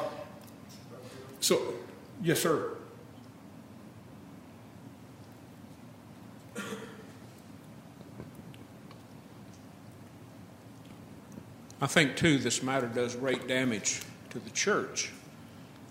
so, 1.40 1.74
yes, 2.22 2.40
sir. 2.40 2.76
I 11.82 11.86
think, 11.86 12.16
too, 12.16 12.36
this 12.36 12.62
matter 12.62 12.86
does 12.86 13.16
great 13.16 13.48
damage 13.48 14.02
to 14.30 14.38
the 14.38 14.50
church 14.50 15.12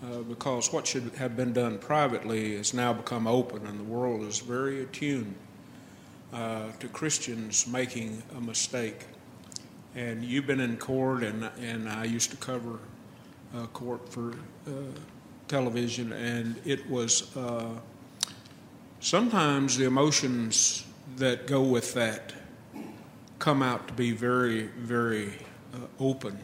uh, 0.03 0.19
because 0.19 0.71
what 0.71 0.85
should 0.85 1.11
have 1.17 1.35
been 1.35 1.51
done 1.51 1.79
privately 1.79 2.57
has 2.57 2.75
now 2.75 2.93
become 2.93 3.25
open, 3.25 3.65
and 3.65 3.79
the 3.79 3.83
world 3.83 4.21
is 4.21 4.37
very 4.37 4.83
attuned 4.83 5.33
uh, 6.31 6.67
to 6.79 6.87
Christians 6.89 7.65
making 7.65 8.21
a 8.37 8.41
mistake. 8.41 9.05
And 9.95 10.23
you've 10.23 10.45
been 10.45 10.59
in 10.59 10.77
court, 10.77 11.23
and, 11.23 11.49
and 11.59 11.89
I 11.89 12.03
used 12.03 12.29
to 12.31 12.37
cover 12.37 12.77
uh, 13.55 13.65
court 13.67 14.07
for 14.07 14.33
uh, 14.67 14.71
television, 15.47 16.13
and 16.13 16.55
it 16.65 16.87
was 16.87 17.35
uh, 17.35 17.79
sometimes 18.99 19.75
the 19.75 19.85
emotions 19.85 20.85
that 21.17 21.47
go 21.47 21.63
with 21.63 21.95
that 21.95 22.31
come 23.39 23.63
out 23.63 23.87
to 23.87 23.93
be 23.95 24.11
very, 24.11 24.67
very 24.67 25.33
open 25.99 26.37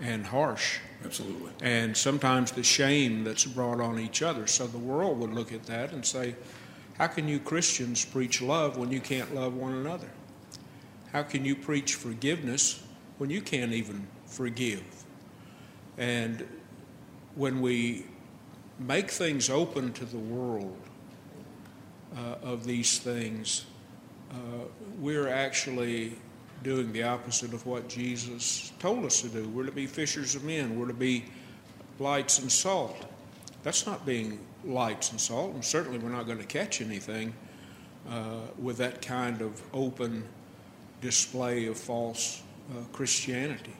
and 0.00 0.26
harsh. 0.26 0.78
Absolutely. 1.04 1.52
And 1.62 1.96
sometimes 1.96 2.50
the 2.52 2.62
shame 2.62 3.24
that's 3.24 3.44
brought 3.44 3.80
on 3.80 3.98
each 3.98 4.22
other. 4.22 4.46
So 4.46 4.66
the 4.66 4.78
world 4.78 5.18
would 5.18 5.32
look 5.32 5.52
at 5.52 5.64
that 5.66 5.92
and 5.92 6.04
say, 6.04 6.34
how 6.98 7.08
can 7.08 7.28
you 7.28 7.38
Christians 7.38 8.04
preach 8.04 8.40
love 8.40 8.76
when 8.76 8.90
you 8.90 9.00
can't 9.00 9.34
love 9.34 9.54
one 9.54 9.72
another? 9.72 10.08
How 11.12 11.22
can 11.22 11.44
you 11.44 11.54
preach 11.54 11.94
forgiveness 11.94 12.82
when 13.18 13.30
you 13.30 13.40
can't 13.40 13.72
even 13.72 14.06
forgive? 14.26 14.84
And 15.98 16.46
when 17.34 17.60
we 17.60 18.06
make 18.78 19.10
things 19.10 19.50
open 19.50 19.92
to 19.92 20.04
the 20.04 20.18
world 20.18 20.76
uh, 22.16 22.36
of 22.42 22.64
these 22.64 22.98
things, 22.98 23.66
uh, 24.30 24.34
we're 24.98 25.28
actually 25.28 26.16
doing 26.64 26.92
the 26.92 27.04
opposite 27.04 27.52
of 27.52 27.64
what 27.66 27.88
Jesus 27.88 28.72
told 28.80 29.04
us 29.04 29.20
to 29.20 29.28
do. 29.28 29.46
We're 29.50 29.66
to 29.66 29.72
be 29.72 29.86
fishers 29.86 30.34
of 30.34 30.42
men, 30.42 30.76
we're 30.78 30.88
to 30.88 30.94
be 30.94 31.26
lights 32.00 32.40
and 32.40 32.50
salt. 32.50 32.96
That's 33.62 33.86
not 33.86 34.04
being 34.04 34.40
lights 34.64 35.12
and 35.12 35.20
salt, 35.20 35.54
and 35.54 35.64
certainly 35.64 35.98
we're 35.98 36.10
not 36.10 36.26
going 36.26 36.38
to 36.38 36.46
catch 36.46 36.80
anything 36.80 37.32
uh, 38.10 38.40
with 38.58 38.78
that 38.78 39.00
kind 39.00 39.40
of 39.42 39.62
open 39.72 40.24
display 41.00 41.66
of 41.66 41.76
false 41.76 42.42
uh, 42.70 42.82
Christianity. 42.92 43.74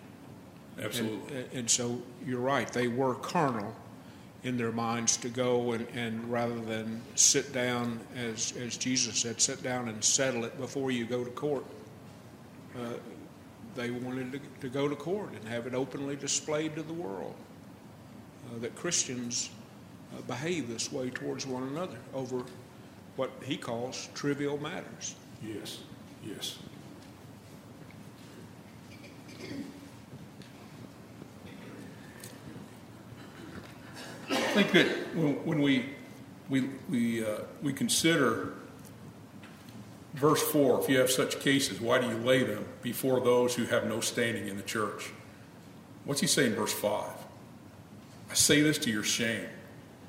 Absolutely. 0.81 1.37
And, 1.37 1.53
and, 1.53 1.71
so 1.71 2.01
you're 2.27 2.41
right, 2.41 2.71
they 2.73 2.89
were 2.89 3.15
carnal 3.15 3.75
in 4.43 4.57
their 4.57 4.73
minds 4.73 5.17
to 5.19 5.29
go 5.29 5.73
and, 5.73 5.87
and 5.95 6.31
rather 6.31 6.59
than 6.61 7.01
sit 7.15 7.53
down, 7.53 7.99
as, 8.17 8.53
as 8.61 8.77
Jesus 8.77 9.19
said, 9.19 9.41
sit 9.41 9.63
down 9.63 9.89
and 9.89 10.03
settle 10.05 10.45
it 10.45 10.59
before 10.59 10.91
you 10.91 11.07
go 11.07 11.25
to 11.25 11.31
court 11.31 11.65
uh, 12.77 12.95
they 13.75 13.91
wanted 13.91 14.33
to, 14.33 14.41
to, 14.61 14.69
go 14.69 14.89
to 14.89 14.97
court 14.97 15.31
and 15.33 15.49
have 15.49 15.67
it 15.67 15.75
openly 15.75 16.17
displayed 16.17 16.75
to 16.77 16.83
the 16.83 16.93
world 16.93 17.35
uh, 18.51 18.59
that 18.61 18.75
Christians 18.77 19.51
uh, 20.13 20.21
behave 20.23 20.69
this 20.69 20.93
way 20.93 21.11
towards 21.11 21.47
one 21.47 21.65
another 21.65 21.99
over 22.13 22.45
what 23.17 23.31
he 23.45 23.57
calls 23.57 24.09
trivial 24.15 24.59
matters. 24.59 25.15
Yes, 25.43 25.81
yes. 26.25 26.59
I 34.31 34.63
think 34.63 34.73
that 34.73 34.87
when, 35.15 35.45
when 35.45 35.63
we 35.63 35.91
we 36.49 36.71
we 36.89 37.25
uh, 37.25 37.41
we 37.63 37.73
consider 37.73 38.55
verse 40.15 40.43
4 40.43 40.81
if 40.81 40.89
you 40.89 40.99
have 40.99 41.11
such 41.11 41.41
cases, 41.41 41.81
why 41.81 42.01
do 42.01 42.07
you 42.07 42.17
lay 42.17 42.43
them 42.43 42.65
before 42.83 43.21
those 43.21 43.55
who 43.55 43.65
have 43.67 43.87
no 43.87 44.01
standing 44.01 44.49
in 44.49 44.57
the 44.57 44.63
church? 44.63 45.11
What's 46.05 46.21
he 46.21 46.27
saying 46.27 46.53
in 46.53 46.57
verse 46.57 46.73
5? 46.73 47.11
I 48.31 48.35
say 48.35 48.63
this 48.63 48.79
to 48.79 48.91
your 48.91 49.03
shame. 49.03 49.47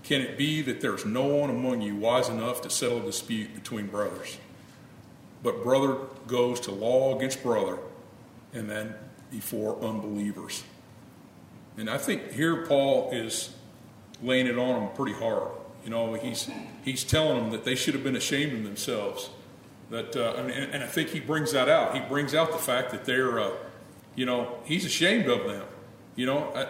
Can 0.03 0.21
it 0.21 0.37
be 0.37 0.61
that 0.61 0.81
there's 0.81 1.05
no 1.05 1.25
one 1.25 1.49
among 1.49 1.81
you 1.81 1.95
wise 1.95 2.29
enough 2.29 2.61
to 2.61 2.69
settle 2.69 2.99
a 2.99 3.05
dispute 3.05 3.55
between 3.55 3.87
brothers? 3.87 4.37
But 5.41 5.63
brother 5.63 5.97
goes 6.27 6.59
to 6.61 6.71
law 6.71 7.15
against 7.15 7.41
brother, 7.43 7.79
and 8.53 8.69
then 8.69 8.95
before 9.31 9.79
unbelievers. 9.83 10.63
And 11.77 11.89
I 11.89 11.97
think 11.97 12.31
here 12.31 12.65
Paul 12.65 13.11
is 13.11 13.53
laying 14.21 14.47
it 14.47 14.57
on 14.57 14.79
them 14.79 14.95
pretty 14.95 15.13
hard. 15.13 15.51
You 15.83 15.89
know, 15.89 16.13
he's, 16.13 16.49
he's 16.83 17.03
telling 17.03 17.37
them 17.37 17.51
that 17.51 17.63
they 17.63 17.75
should 17.75 17.93
have 17.93 18.03
been 18.03 18.15
ashamed 18.15 18.53
of 18.53 18.63
themselves 18.63 19.29
that, 19.89 20.15
uh, 20.15 20.33
and, 20.37 20.51
and, 20.51 20.83
I 20.83 20.87
think 20.87 21.09
he 21.09 21.19
brings 21.19 21.51
that 21.51 21.69
out. 21.69 21.93
He 21.93 22.01
brings 22.01 22.33
out 22.33 22.51
the 22.51 22.57
fact 22.57 22.91
that 22.91 23.05
they're, 23.05 23.39
uh, 23.39 23.51
you 24.15 24.25
know, 24.25 24.57
he's 24.63 24.85
ashamed 24.85 25.27
of 25.27 25.45
them. 25.45 25.63
You 26.15 26.25
know, 26.25 26.51
I, 26.55 26.67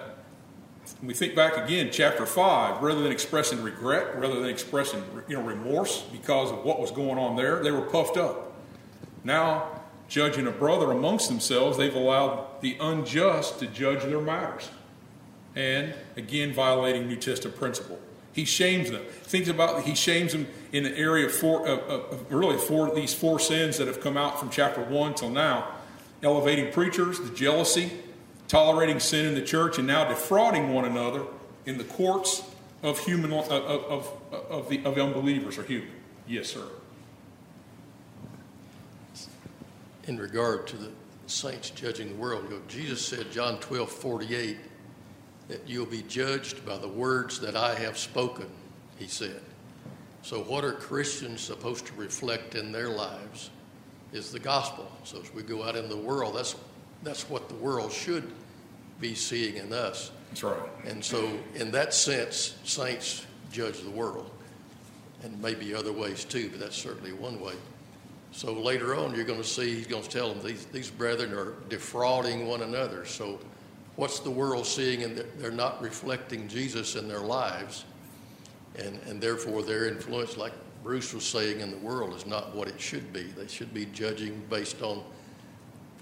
we 1.02 1.14
think 1.14 1.36
back 1.36 1.58
again, 1.58 1.90
chapter 1.92 2.26
five. 2.26 2.82
Rather 2.82 3.02
than 3.02 3.12
expressing 3.12 3.62
regret, 3.62 4.20
rather 4.20 4.40
than 4.40 4.50
expressing 4.50 5.04
you 5.28 5.38
know 5.38 5.44
remorse 5.44 6.02
because 6.12 6.52
of 6.52 6.64
what 6.64 6.80
was 6.80 6.92
going 6.92 7.18
on 7.18 7.36
there, 7.36 7.64
they 7.64 7.72
were 7.72 7.82
puffed 7.82 8.18
up. 8.18 8.54
Now, 9.24 9.82
judging 10.08 10.46
a 10.48 10.52
brother 10.52 10.92
amongst 10.92 11.30
themselves, 11.30 11.78
they've 11.78 11.96
allowed 11.96 12.62
the 12.62 12.78
unjust 12.80 13.60
to 13.60 13.68
judge 13.68 14.04
their 14.04 14.22
matters, 14.22 14.70
and 15.56 15.94
again 16.18 16.54
violating 16.54 17.08
New 17.08 17.16
Testament 17.16 17.58
principle. 17.58 18.00
He 18.36 18.44
shames 18.44 18.92
them. 18.92 19.02
Thinks 19.24 19.48
about 19.48 19.84
he 19.84 19.96
shames 19.96 20.34
them 20.34 20.48
in 20.74 20.84
the 20.84 20.96
area 20.98 21.28
of 21.28 21.32
four, 21.34 21.66
of, 21.66 21.80
of 22.12 22.32
really 22.32 22.58
four 22.58 22.94
these 22.94 23.14
four 23.14 23.40
sins 23.40 23.78
that 23.78 23.88
have 23.88 24.02
come 24.02 24.18
out 24.18 24.38
from 24.38 24.50
chapter 24.50 24.82
one 24.82 25.14
till 25.16 25.30
now: 25.30 25.70
elevating 26.22 26.74
preachers, 26.74 27.18
the 27.18 27.34
jealousy, 27.34 27.94
tolerating 28.50 29.00
sin 29.00 29.26
in 29.26 29.36
the 29.36 29.42
church, 29.42 29.78
and 29.78 29.88
now 29.88 30.04
defrauding 30.04 30.74
one 30.74 30.84
another 30.84 31.24
in 31.66 31.78
the 31.78 31.86
courts 31.86 32.44
of 32.84 33.00
human 33.00 33.32
of, 33.32 33.50
of, 33.50 34.12
of 34.50 34.68
the 34.68 34.84
of 34.84 34.98
unbelievers 34.98 35.58
or 35.58 35.64
human. 35.64 35.88
Yes, 36.28 36.48
sir. 36.48 36.66
In 40.08 40.18
regard 40.18 40.68
to 40.68 40.76
the 40.76 40.92
saints 41.28 41.70
judging 41.70 42.10
the 42.10 42.16
world, 42.16 42.52
Jesus 42.68 43.04
said, 43.04 43.32
John 43.32 43.60
12, 43.60 43.90
48, 43.90 44.58
that 45.48 45.68
you'll 45.68 45.86
be 45.86 46.02
judged 46.04 46.66
by 46.66 46.78
the 46.78 46.88
words 46.88 47.40
that 47.40 47.56
I 47.56 47.76
have 47.76 47.98
spoken, 47.98 48.48
he 48.98 49.08
said. 49.08 49.42
So, 50.22 50.42
what 50.42 50.64
are 50.64 50.74
Christians 50.74 51.42
supposed 51.42 51.86
to 51.86 51.94
reflect 51.94 52.56
in 52.56 52.72
their 52.72 52.90
lives 52.90 53.52
is 54.12 54.32
the 54.32 54.40
gospel. 54.40 54.92
So, 55.04 55.22
as 55.22 55.34
we 55.34 55.44
go 55.44 55.64
out 55.64 55.76
in 55.76 55.88
the 55.88 55.98
world, 55.98 56.36
that's, 56.36 56.56
that's 57.04 57.30
what 57.30 57.48
the 57.48 57.56
world 57.56 57.92
should 57.92 58.32
be 59.00 59.14
seeing 59.14 59.58
in 59.58 59.72
us. 59.72 60.12
That's 60.30 60.44
right. 60.44 60.70
And 60.86 61.04
so, 61.04 61.30
in 61.54 61.72
that 61.72 61.94
sense, 61.94 62.56
saints 62.64 63.26
judge 63.52 63.82
the 63.82 63.92
world. 63.92 64.30
And 65.24 65.42
maybe 65.42 65.74
other 65.74 65.94
ways 65.94 66.26
too, 66.26 66.50
but 66.50 66.60
that's 66.60 66.76
certainly 66.76 67.14
one 67.14 67.40
way. 67.40 67.54
So 68.32 68.52
later 68.52 68.96
on, 68.96 69.16
you're 69.16 69.24
going 69.24 69.42
to 69.42 69.48
see, 69.48 69.76
he's 69.76 69.88
going 69.88 70.04
to 70.04 70.10
tell 70.10 70.34
them 70.34 70.46
these, 70.46 70.66
these 70.66 70.92
brethren 70.92 71.34
are 71.34 71.54
defrauding 71.70 72.48
one 72.48 72.64
another. 72.64 73.06
So 73.06 73.40
what's 73.96 74.20
the 74.20 74.32
world 74.32 74.66
seeing 74.66 75.04
and 75.04 75.18
they're 75.38 75.52
not 75.52 75.82
reflecting 75.82 76.48
Jesus 76.48 76.96
in 76.96 77.08
their 77.08 77.22
lives. 77.22 77.86
And, 78.78 79.00
and 79.08 79.22
therefore, 79.22 79.62
their 79.62 79.88
influence, 79.88 80.36
like 80.36 80.54
Bruce 80.84 81.14
was 81.14 81.26
saying, 81.26 81.62
in 81.62 81.72
the 81.72 81.78
world 81.78 82.14
is 82.14 82.26
not 82.26 82.54
what 82.54 82.68
it 82.68 82.80
should 82.80 83.14
be. 83.14 83.24
They 83.24 83.48
should 83.48 83.74
be 83.74 83.86
judging 83.88 84.44
based 84.50 84.82
on 84.82 85.04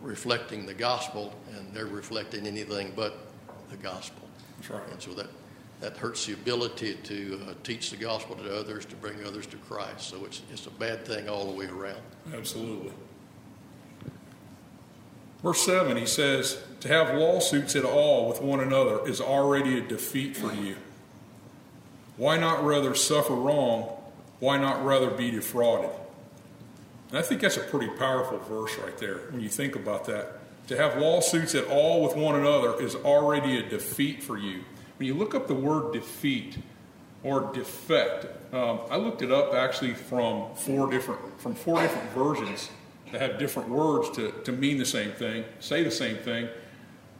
reflecting 0.01 0.65
the 0.65 0.73
gospel, 0.73 1.33
and 1.55 1.73
they're 1.73 1.85
reflecting 1.85 2.47
anything 2.47 2.91
but 2.95 3.19
the 3.69 3.77
gospel. 3.77 4.27
That's 4.57 4.69
right. 4.71 4.91
And 4.91 5.01
so 5.01 5.13
that, 5.13 5.27
that 5.81 5.97
hurts 5.97 6.25
the 6.25 6.33
ability 6.33 6.95
to 7.03 7.41
uh, 7.47 7.53
teach 7.63 7.91
the 7.91 7.97
gospel 7.97 8.35
to 8.35 8.57
others, 8.57 8.85
to 8.85 8.95
bring 8.95 9.23
others 9.23 9.45
to 9.47 9.57
Christ. 9.57 10.09
So 10.09 10.25
it's, 10.25 10.41
it's 10.51 10.65
a 10.65 10.71
bad 10.71 11.05
thing 11.05 11.29
all 11.29 11.45
the 11.45 11.57
way 11.57 11.67
around. 11.67 12.01
Absolutely. 12.33 12.91
Verse 15.43 15.61
7, 15.65 15.97
he 15.97 16.05
says, 16.05 16.63
To 16.79 16.87
have 16.87 17.15
lawsuits 17.15 17.75
at 17.75 17.83
all 17.83 18.29
with 18.29 18.41
one 18.41 18.61
another 18.61 19.05
is 19.05 19.19
already 19.19 19.77
a 19.77 19.81
defeat 19.81 20.37
for 20.37 20.53
you. 20.53 20.77
Why 22.15 22.37
not 22.37 22.63
rather 22.63 22.95
suffer 22.95 23.33
wrong? 23.33 23.97
Why 24.39 24.57
not 24.57 24.85
rather 24.85 25.09
be 25.09 25.31
defrauded? 25.31 25.89
And 27.09 27.17
I 27.17 27.21
think 27.21 27.41
that's 27.41 27.57
a 27.57 27.61
pretty 27.61 27.89
powerful 27.89 28.39
verse 28.39 28.77
right 28.77 28.97
there 28.97 29.17
when 29.31 29.41
you 29.41 29.49
think 29.49 29.75
about 29.75 30.05
that. 30.05 30.39
To 30.69 30.77
have 30.77 30.97
lawsuits 30.97 31.55
at 31.55 31.65
all 31.65 32.01
with 32.01 32.15
one 32.15 32.35
another 32.35 32.81
is 32.81 32.95
already 32.95 33.57
a 33.57 33.69
defeat 33.69 34.23
for 34.23 34.37
you. 34.37 34.63
When 34.97 35.07
you 35.07 35.13
look 35.13 35.35
up 35.35 35.47
the 35.47 35.53
word 35.53 35.91
defeat 35.91 36.57
or 37.21 37.51
defect, 37.53 38.27
um, 38.53 38.79
I 38.89 38.95
looked 38.95 39.21
it 39.21 39.31
up 39.31 39.53
actually 39.53 39.93
from 39.93 40.55
four 40.55 40.89
different 40.89 41.19
from 41.41 41.53
four 41.53 41.81
different 41.81 42.09
versions 42.11 42.69
that 43.13 43.21
have 43.21 43.37
different 43.37 43.69
words 43.69 44.09
to, 44.09 44.31
to 44.43 44.51
mean 44.51 44.79
the 44.79 44.85
same 44.85 45.11
thing, 45.11 45.45
say 45.59 45.83
the 45.83 45.91
same 45.91 46.17
thing. 46.17 46.49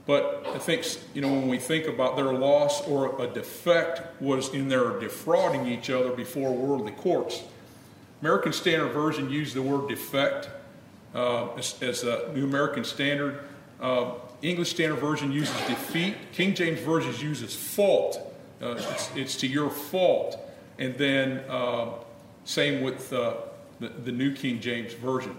But 0.08 0.44
I 0.48 0.58
think, 0.58 0.86
you 1.14 1.22
know, 1.22 1.32
when 1.32 1.48
we 1.48 1.60
think 1.60 1.86
about 1.86 2.16
their 2.16 2.34
loss 2.34 2.86
or 2.88 3.22
a 3.22 3.28
defect 3.28 4.20
was 4.20 4.50
in 4.56 4.70
their 4.70 5.00
defrauding 5.00 5.68
each 5.68 5.92
other 5.92 6.10
before 6.10 6.52
worldly 6.52 6.94
courts. 6.94 7.44
American 8.22 8.54
Standard 8.54 8.92
Version 8.92 9.30
used 9.30 9.54
the 9.54 9.62
word 9.62 9.88
defect 9.88 10.50
uh, 11.14 11.54
as, 11.54 11.82
as, 11.84 12.04
a 12.04 12.32
New 12.34 12.46
American 12.46 12.84
Standard. 12.84 13.42
Uh, 13.80 14.14
English 14.42 14.72
Standard 14.72 15.00
Version 15.00 15.32
uses 15.32 15.56
defeat. 15.68 16.16
King 16.32 16.56
James 16.56 16.80
Version 16.80 17.14
uses 17.24 17.56
fault. 17.56 18.36
Uh, 18.60 18.72
it's, 18.78 19.16
it's, 19.16 19.38
to 19.38 19.48
your 19.48 19.70
fault. 19.70 20.40
And 20.80 20.98
then, 20.98 21.44
uh, 21.48 21.92
same 22.46 22.82
with 22.82 23.14
uh, 23.14 23.36
the, 23.80 23.90
the 23.90 24.12
New 24.12 24.34
King 24.34 24.60
James 24.60 24.94
Version. 24.96 25.38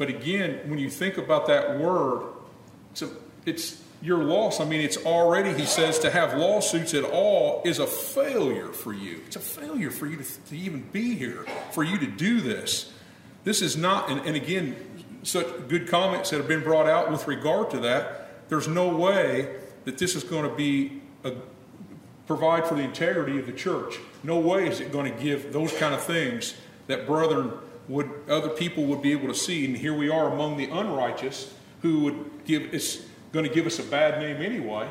But 0.00 0.08
again, 0.08 0.60
when 0.64 0.78
you 0.78 0.88
think 0.88 1.18
about 1.18 1.46
that 1.48 1.78
word, 1.78 2.22
it's, 2.90 3.02
a, 3.02 3.10
it's 3.44 3.82
your 4.00 4.24
loss. 4.24 4.58
I 4.58 4.64
mean, 4.64 4.80
it's 4.80 4.96
already, 4.96 5.52
he 5.52 5.66
says, 5.66 5.98
to 5.98 6.10
have 6.10 6.38
lawsuits 6.38 6.94
at 6.94 7.04
all 7.04 7.60
is 7.66 7.78
a 7.78 7.86
failure 7.86 8.68
for 8.68 8.94
you. 8.94 9.20
It's 9.26 9.36
a 9.36 9.40
failure 9.40 9.90
for 9.90 10.06
you 10.06 10.16
to, 10.16 10.24
to 10.24 10.56
even 10.56 10.88
be 10.90 11.16
here, 11.16 11.44
for 11.72 11.84
you 11.84 11.98
to 11.98 12.06
do 12.06 12.40
this. 12.40 12.90
This 13.44 13.60
is 13.60 13.76
not, 13.76 14.08
and, 14.08 14.22
and 14.22 14.36
again, 14.36 14.74
such 15.22 15.46
good 15.68 15.86
comments 15.86 16.30
that 16.30 16.38
have 16.38 16.48
been 16.48 16.62
brought 16.62 16.86
out 16.86 17.10
with 17.10 17.28
regard 17.28 17.68
to 17.72 17.80
that. 17.80 18.48
There's 18.48 18.68
no 18.68 18.96
way 18.96 19.54
that 19.84 19.98
this 19.98 20.14
is 20.14 20.24
going 20.24 20.48
to 20.48 20.56
be 20.56 21.02
a, 21.24 21.34
provide 22.26 22.66
for 22.66 22.74
the 22.74 22.82
integrity 22.84 23.38
of 23.38 23.44
the 23.44 23.52
church. 23.52 23.98
No 24.22 24.40
way 24.40 24.66
is 24.66 24.80
it 24.80 24.92
going 24.92 25.14
to 25.14 25.22
give 25.22 25.52
those 25.52 25.74
kind 25.74 25.92
of 25.94 26.02
things 26.02 26.54
that 26.86 27.06
brethren 27.06 27.52
would 27.88 28.10
other 28.28 28.48
people 28.48 28.84
would 28.84 29.02
be 29.02 29.12
able 29.12 29.28
to 29.28 29.34
see. 29.34 29.64
And 29.64 29.76
here 29.76 29.94
we 29.94 30.08
are 30.08 30.32
among 30.32 30.56
the 30.56 30.66
unrighteous 30.66 31.52
who 31.82 32.00
would 32.00 32.44
give 32.44 32.74
it's 32.74 33.02
going 33.32 33.46
to 33.46 33.54
give 33.54 33.66
us 33.66 33.78
a 33.78 33.82
bad 33.82 34.20
name 34.20 34.42
anyway. 34.42 34.88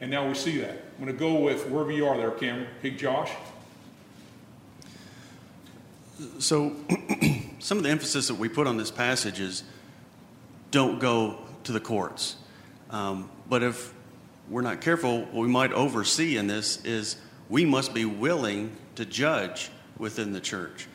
And 0.00 0.10
now 0.10 0.28
we 0.28 0.34
see 0.34 0.58
that. 0.58 0.84
I'm 0.98 1.04
going 1.04 1.12
to 1.12 1.18
go 1.18 1.40
with 1.40 1.68
wherever 1.68 1.90
you 1.90 2.06
are 2.06 2.16
there, 2.16 2.30
Cameron. 2.30 2.68
Big 2.82 2.98
Josh. 2.98 3.30
So, 6.38 6.74
some 7.58 7.78
of 7.78 7.84
the 7.84 7.90
emphasis 7.90 8.28
that 8.28 8.36
we 8.36 8.48
put 8.48 8.66
on 8.66 8.76
this 8.76 8.90
passage 8.90 9.40
is 9.40 9.62
don't 10.70 10.98
go 10.98 11.38
to 11.64 11.72
the 11.72 11.80
courts. 11.80 12.36
Um, 12.90 13.30
but 13.48 13.62
if 13.62 13.92
we're 14.48 14.62
not 14.62 14.80
careful, 14.80 15.20
what 15.20 15.34
we 15.34 15.48
might 15.48 15.72
oversee 15.72 16.36
in 16.36 16.46
this 16.46 16.84
is 16.84 17.16
we 17.48 17.64
must 17.64 17.94
be 17.94 18.04
willing 18.04 18.76
to 18.96 19.04
judge 19.04 19.70
within 19.98 20.32
the 20.32 20.40
church. 20.40 20.86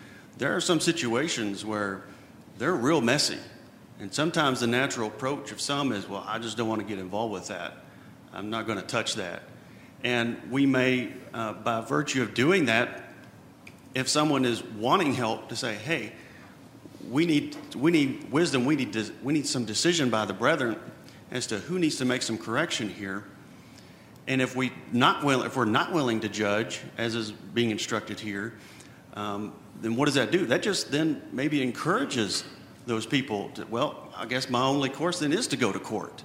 There 0.41 0.56
are 0.56 0.60
some 0.60 0.80
situations 0.80 1.63
where 1.63 2.01
they're 2.58 2.73
real 2.73 2.99
messy. 2.99 3.38
And 3.99 4.12
sometimes 4.12 4.62
the 4.62 4.65
natural 4.65 5.08
approach 5.08 5.51
of 5.51 5.62
some 5.62 5.91
is, 5.91 6.10
well, 6.10 6.25
I 6.27 6.39
just 6.39 6.58
don't 6.58 6.67
want 6.67 6.82
to 6.82 6.88
get 6.88 6.97
involved 6.97 7.32
with 7.32 7.49
that. 7.49 7.73
I'm 8.34 8.49
not 8.49 8.65
going 8.65 8.80
to 8.80 8.84
touch 8.84 9.13
that. 9.17 9.43
And 10.04 10.41
we 10.49 10.65
may, 10.65 11.13
uh, 11.32 11.54
by 11.54 11.82
virtue 11.82 12.23
of 12.23 12.34
doing 12.34 12.65
that, 12.65 13.04
if 13.93 14.10
someone 14.10 14.43
is 14.43 14.63
wanting 14.63 15.13
help, 15.13 15.49
to 15.49 15.56
say, 15.56 15.75
hey, 15.75 16.12
we 17.08 17.27
need, 17.27 17.56
we 17.75 17.91
need 17.91 18.32
wisdom, 18.32 18.65
we 18.65 18.75
need, 18.75 18.97
we 19.21 19.34
need 19.34 19.45
some 19.45 19.65
decision 19.65 20.10
by 20.10 20.25
the 20.25 20.34
brethren 20.34 20.75
as 21.30 21.45
to 21.47 21.60
who 21.60 21.77
needs 21.77 21.97
to 21.97 22.06
make 22.06 22.23
some 22.23 22.39
correction 22.39 22.89
here. 22.89 23.25
And 24.25 24.41
if, 24.41 24.56
we 24.56 24.71
not 24.91 25.23
will, 25.23 25.43
if 25.43 25.56
we're 25.56 25.65
not 25.65 25.93
willing 25.93 26.21
to 26.21 26.30
judge, 26.30 26.82
as 26.97 27.13
is 27.13 27.30
being 27.30 27.69
instructed 27.69 28.19
here, 28.19 28.54
um, 29.13 29.54
then 29.82 29.95
what 29.95 30.06
does 30.06 30.15
that 30.15 30.32
do? 30.32 30.45
That 30.45 30.62
just 30.62 30.91
then 30.91 31.21
maybe 31.32 31.62
encourages 31.62 32.43
those 32.86 33.06
people 33.06 33.50
to, 33.56 33.65
well, 33.67 34.10
I 34.15 34.26
guess 34.26 34.50
my 34.50 34.62
only 34.62 34.89
course 34.89 35.19
then 35.19 35.34
is 35.34 35.47
to 35.47 35.58
go 35.58 35.71
to 35.71 35.80
court, 35.80 36.24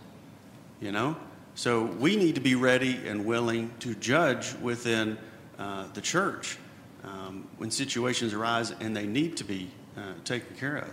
you 0.80 0.92
know? 0.92 1.16
So 1.54 1.84
we 1.84 2.16
need 2.16 2.34
to 2.34 2.40
be 2.40 2.54
ready 2.54 3.06
and 3.06 3.24
willing 3.24 3.70
to 3.80 3.94
judge 3.94 4.54
within 4.54 5.16
uh, 5.58 5.86
the 5.94 6.00
church 6.00 6.58
um, 7.02 7.48
when 7.56 7.70
situations 7.70 8.34
arise 8.34 8.72
and 8.80 8.94
they 8.94 9.06
need 9.06 9.38
to 9.38 9.44
be 9.44 9.70
uh, 9.96 10.12
taken 10.24 10.54
care 10.56 10.76
of. 10.76 10.92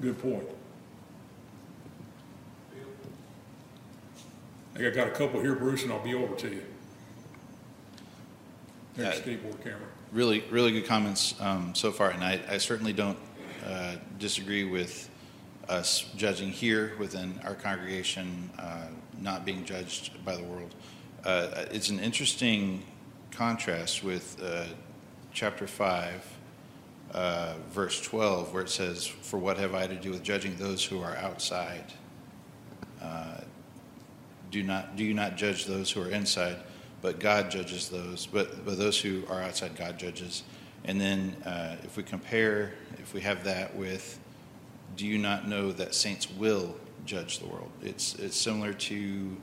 Good 0.00 0.20
point. 0.20 0.48
I 4.74 4.78
think 4.78 4.92
I 4.92 4.96
got 4.96 5.08
a 5.08 5.10
couple 5.12 5.40
here, 5.40 5.54
Bruce, 5.54 5.82
and 5.82 5.92
I'll 5.92 6.02
be 6.02 6.14
over 6.14 6.34
to 6.36 6.48
you. 6.48 6.64
Next 8.96 9.20
uh, 9.20 9.22
skateboard 9.22 9.62
camera. 9.62 9.88
Really, 10.12 10.42
really 10.50 10.72
good 10.72 10.86
comments 10.86 11.36
um, 11.38 11.72
so 11.72 11.92
far, 11.92 12.10
and 12.10 12.24
I, 12.24 12.40
I 12.48 12.58
certainly 12.58 12.92
don't 12.92 13.18
uh, 13.64 13.94
disagree 14.18 14.64
with 14.64 15.08
us 15.68 16.04
judging 16.16 16.50
here 16.50 16.94
within 16.98 17.38
our 17.44 17.54
congregation, 17.54 18.50
uh, 18.58 18.86
not 19.20 19.44
being 19.44 19.64
judged 19.64 20.24
by 20.24 20.34
the 20.34 20.42
world. 20.42 20.74
Uh, 21.24 21.64
it's 21.70 21.90
an 21.90 22.00
interesting 22.00 22.82
contrast 23.30 24.02
with 24.02 24.36
uh, 24.42 24.64
chapter 25.32 25.68
5, 25.68 26.38
uh, 27.12 27.54
verse 27.68 28.00
12, 28.00 28.52
where 28.52 28.64
it 28.64 28.68
says, 28.68 29.06
For 29.06 29.38
what 29.38 29.58
have 29.58 29.76
I 29.76 29.86
to 29.86 29.94
do 29.94 30.10
with 30.10 30.24
judging 30.24 30.56
those 30.56 30.84
who 30.84 31.00
are 31.00 31.14
outside? 31.18 31.84
do, 34.50 34.64
not, 34.64 34.96
do 34.96 35.04
you 35.04 35.14
not 35.14 35.36
judge 35.36 35.66
those 35.66 35.92
who 35.92 36.02
are 36.02 36.10
inside? 36.10 36.56
But 37.02 37.18
God 37.18 37.50
judges 37.50 37.88
those. 37.88 38.26
But, 38.26 38.64
but 38.64 38.78
those 38.78 39.00
who 39.00 39.24
are 39.28 39.42
outside, 39.42 39.76
God 39.76 39.98
judges. 39.98 40.42
And 40.84 41.00
then 41.00 41.36
uh, 41.44 41.76
if 41.82 41.96
we 41.96 42.02
compare, 42.02 42.72
if 42.98 43.14
we 43.14 43.20
have 43.20 43.44
that 43.44 43.74
with, 43.76 44.18
do 44.96 45.06
you 45.06 45.18
not 45.18 45.48
know 45.48 45.72
that 45.72 45.94
saints 45.94 46.30
will 46.30 46.76
judge 47.06 47.38
the 47.38 47.46
world? 47.46 47.70
It's, 47.82 48.14
it's 48.16 48.36
similar 48.36 48.72
to 48.72 49.36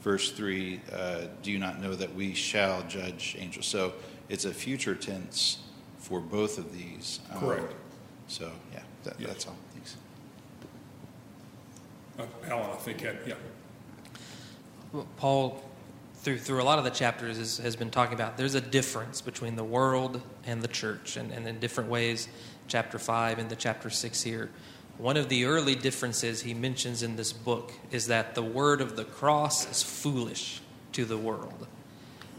verse 0.00 0.32
3 0.32 0.80
uh, 0.92 1.20
do 1.42 1.52
you 1.52 1.58
not 1.58 1.80
know 1.80 1.94
that 1.94 2.14
we 2.14 2.34
shall 2.34 2.82
judge 2.82 3.36
angels? 3.38 3.66
So 3.66 3.94
it's 4.28 4.44
a 4.44 4.52
future 4.52 4.94
tense 4.94 5.58
for 5.98 6.20
both 6.20 6.58
of 6.58 6.72
these. 6.72 7.20
Um, 7.32 7.40
Correct. 7.40 7.74
So, 8.26 8.50
yeah, 8.72 8.80
that, 9.04 9.14
yes. 9.18 9.28
that's 9.28 9.46
all. 9.46 9.56
Thanks. 9.72 9.96
Uh, 12.18 12.24
Alan, 12.48 12.70
I 12.70 12.74
think, 12.76 13.02
yeah. 13.02 13.34
Well, 14.92 15.06
Paul 15.16 15.62
through 16.22 16.38
through 16.38 16.62
a 16.62 16.64
lot 16.64 16.78
of 16.78 16.84
the 16.84 16.90
chapters 16.90 17.36
is, 17.36 17.58
has 17.58 17.74
been 17.74 17.90
talking 17.90 18.14
about 18.14 18.36
there's 18.36 18.54
a 18.54 18.60
difference 18.60 19.20
between 19.20 19.56
the 19.56 19.64
world 19.64 20.22
and 20.46 20.62
the 20.62 20.68
church, 20.68 21.16
and, 21.16 21.32
and 21.32 21.46
in 21.46 21.58
different 21.58 21.90
ways, 21.90 22.28
chapter 22.68 22.98
five 22.98 23.38
and 23.38 23.50
the 23.50 23.56
chapter 23.56 23.90
six 23.90 24.22
here. 24.22 24.50
One 24.98 25.16
of 25.16 25.28
the 25.28 25.46
early 25.46 25.74
differences 25.74 26.42
he 26.42 26.54
mentions 26.54 27.02
in 27.02 27.16
this 27.16 27.32
book 27.32 27.72
is 27.90 28.06
that 28.06 28.34
the 28.34 28.42
word 28.42 28.80
of 28.80 28.94
the 28.94 29.04
cross 29.04 29.68
is 29.70 29.82
foolish 29.82 30.60
to 30.92 31.04
the 31.04 31.18
world. 31.18 31.66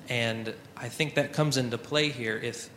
And 0.07 0.53
I 0.77 0.87
think 0.87 1.15
that 1.15 1.33
comes 1.33 1.57
into 1.57 1.77
play 1.77 2.09
here 2.09 2.37
if 2.37 2.69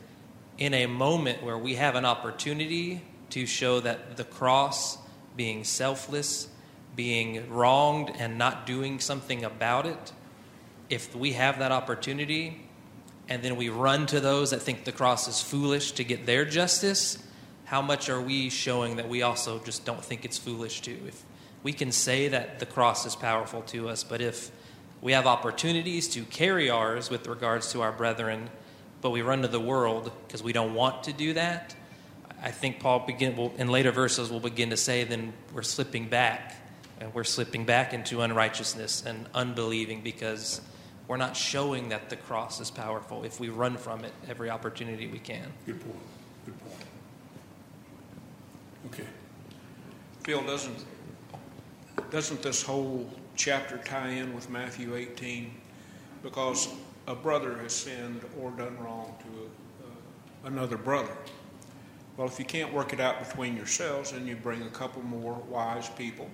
in 0.58 0.74
a 0.74 0.86
moment 0.86 1.42
where 1.42 1.58
we 1.58 1.74
have 1.74 1.94
an 1.94 2.04
opportunity 2.04 3.02
to 3.30 3.46
show 3.46 3.80
that 3.80 4.16
the 4.16 4.24
cross 4.24 4.98
being 5.36 5.62
selfless, 5.62 6.48
being 6.96 7.48
wronged 7.50 8.10
and 8.18 8.38
not 8.38 8.66
doing 8.66 8.98
something 8.98 9.44
about 9.44 9.86
it 9.86 10.12
if 10.88 11.14
we 11.14 11.32
have 11.32 11.58
that 11.58 11.72
opportunity 11.72 12.62
and 13.28 13.42
then 13.42 13.56
we 13.56 13.68
run 13.68 14.06
to 14.06 14.20
those 14.20 14.50
that 14.50 14.62
think 14.62 14.84
the 14.84 14.92
cross 14.92 15.26
is 15.26 15.40
foolish 15.40 15.92
to 15.92 16.04
get 16.04 16.26
their 16.26 16.44
justice, 16.44 17.18
how 17.64 17.82
much 17.82 18.08
are 18.08 18.20
we 18.20 18.48
showing 18.48 18.96
that 18.96 19.08
we 19.08 19.22
also 19.22 19.58
just 19.60 19.84
don't 19.84 20.04
think 20.04 20.24
it's 20.24 20.38
foolish 20.38 20.80
too? 20.80 20.98
If 21.06 21.24
we 21.62 21.72
can 21.72 21.90
say 21.90 22.28
that 22.28 22.60
the 22.60 22.66
cross 22.66 23.04
is 23.06 23.16
powerful 23.16 23.62
to 23.62 23.88
us, 23.88 24.04
but 24.04 24.20
if 24.20 24.52
we 25.00 25.12
have 25.12 25.26
opportunities 25.26 26.08
to 26.10 26.22
carry 26.24 26.70
ours 26.70 27.10
with 27.10 27.26
regards 27.26 27.72
to 27.72 27.82
our 27.82 27.92
brethren, 27.92 28.50
but 29.00 29.10
we 29.10 29.22
run 29.22 29.42
to 29.42 29.48
the 29.48 29.60
world 29.60 30.12
because 30.26 30.42
we 30.42 30.52
don't 30.52 30.74
want 30.74 31.02
to 31.04 31.12
do 31.12 31.34
that, 31.34 31.74
I 32.42 32.50
think 32.52 32.78
Paul 32.78 33.00
begin 33.00 33.36
will, 33.36 33.52
in 33.56 33.68
later 33.68 33.90
verses 33.90 34.30
will 34.30 34.40
begin 34.40 34.70
to 34.70 34.76
say 34.76 35.02
then 35.04 35.32
we're 35.52 35.62
slipping 35.62 36.08
back 36.08 36.54
and 37.00 37.12
we're 37.12 37.24
slipping 37.24 37.64
back 37.64 37.92
into 37.92 38.20
unrighteousness 38.20 39.04
and 39.04 39.26
unbelieving 39.34 40.02
because 40.02 40.60
we're 41.08 41.16
not 41.16 41.36
showing 41.36 41.88
that 41.90 42.10
the 42.10 42.16
cross 42.16 42.60
is 42.60 42.70
powerful 42.70 43.24
if 43.24 43.38
we 43.38 43.48
run 43.48 43.76
from 43.76 44.04
it 44.04 44.12
every 44.28 44.50
opportunity 44.50 45.06
we 45.06 45.18
can. 45.18 45.52
Good 45.64 45.80
point. 45.80 45.96
Good 46.44 46.60
point. 46.60 46.84
Okay. 48.86 49.08
Phil, 50.24 50.42
doesn't 50.42 50.84
doesn't 52.10 52.42
this 52.42 52.62
whole 52.62 53.08
chapter 53.34 53.78
tie 53.78 54.10
in 54.10 54.34
with 54.34 54.48
Matthew 54.50 54.96
18? 54.96 55.52
Because 56.22 56.68
a 57.06 57.14
brother 57.14 57.56
has 57.58 57.72
sinned 57.72 58.22
or 58.40 58.50
done 58.52 58.76
wrong 58.78 59.14
to 59.20 59.40
a, 59.40 59.86
uh, 59.86 60.52
another 60.52 60.76
brother. 60.76 61.16
Well, 62.16 62.26
if 62.26 62.38
you 62.38 62.44
can't 62.44 62.72
work 62.72 62.92
it 62.92 63.00
out 63.00 63.26
between 63.26 63.56
yourselves, 63.56 64.12
then 64.12 64.26
you 64.26 64.36
bring 64.36 64.62
a 64.62 64.70
couple 64.70 65.02
more 65.02 65.34
wise 65.48 65.88
people 65.90 66.28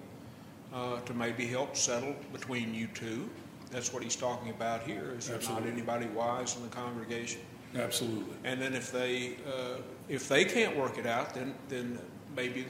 uh, 0.72 1.00
to 1.00 1.14
maybe 1.14 1.46
help 1.46 1.76
settle 1.76 2.14
between 2.32 2.74
you 2.74 2.86
two. 2.88 3.28
That's 3.72 3.92
what 3.92 4.02
he's 4.02 4.16
talking 4.16 4.50
about 4.50 4.82
here. 4.82 5.14
Is 5.16 5.28
there 5.28 5.40
not 5.48 5.66
anybody 5.66 6.06
wise 6.06 6.56
in 6.56 6.62
the 6.62 6.68
congregation? 6.68 7.40
Absolutely. 7.74 8.36
And 8.44 8.60
then 8.60 8.74
if 8.74 8.92
they 8.92 9.36
uh, 9.46 9.78
if 10.08 10.28
they 10.28 10.44
can't 10.44 10.76
work 10.76 10.98
it 10.98 11.06
out, 11.06 11.34
then 11.34 11.54
then 11.68 11.98
maybe 12.36 12.66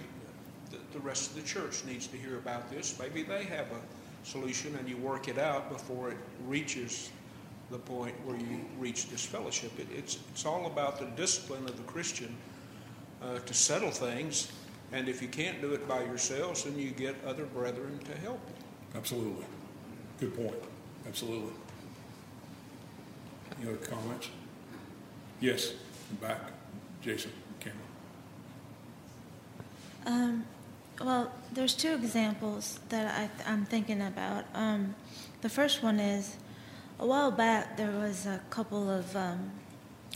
the, 0.71 0.79
the 0.93 1.01
rest 1.01 1.31
of 1.31 1.37
the 1.37 1.43
church 1.43 1.85
needs 1.85 2.07
to 2.07 2.17
hear 2.17 2.39
about 2.39 2.71
this. 2.71 2.97
Maybe 3.01 3.25
they 3.25 3.45
have 3.45 3.67
a 3.73 4.27
solution, 4.27 4.77
and 4.77 4.89
you 4.89 4.97
work 4.97 5.27
it 5.27 5.39
out 5.39 5.69
before 5.71 6.11
it 6.13 6.19
reaches 6.47 7.11
the 7.73 7.79
point 7.79 8.15
where 8.25 8.37
you 8.37 8.61
reach 8.79 9.11
disfellowship. 9.11 9.73
It, 9.81 9.89
it's 9.93 10.19
it's 10.31 10.47
all 10.47 10.67
about 10.67 11.01
the 11.01 11.07
discipline 11.21 11.65
of 11.65 11.77
the 11.77 11.93
Christian 11.93 12.35
uh, 13.21 13.41
to 13.41 13.55
settle 13.55 13.91
things. 13.91 14.53
And 14.93 15.09
if 15.09 15.21
you 15.21 15.29
can't 15.29 15.61
do 15.61 15.73
it 15.73 15.89
by 15.89 16.05
yourselves, 16.05 16.65
then 16.65 16.79
you 16.79 16.91
get 16.91 17.17
other 17.27 17.47
brethren 17.47 17.99
to 18.05 18.19
help 18.19 18.41
you. 18.47 18.99
Absolutely. 18.99 19.47
Good 20.21 20.37
point. 20.37 20.55
Absolutely. 21.07 21.53
Any 23.61 23.69
other 23.71 23.79
comments? 23.79 24.29
Yes, 25.41 25.73
back. 26.21 26.41
Jason, 27.03 27.33
camera. 27.59 27.79
Um, 30.07 30.45
well, 31.01 31.33
there's 31.53 31.75
two 31.75 31.95
examples 31.95 32.79
that 32.89 33.13
I, 33.19 33.51
I'm 33.51 33.65
thinking 33.65 34.03
about. 34.03 34.45
Um, 34.55 34.95
the 35.41 35.49
first 35.49 35.83
one 35.83 35.99
is 35.99 36.37
a 37.01 37.07
while 37.07 37.33
back 37.33 37.77
there 37.77 37.91
was 37.91 38.27
a 38.27 38.41
couple 38.51 38.89
of 38.89 39.17
um, 39.17 39.51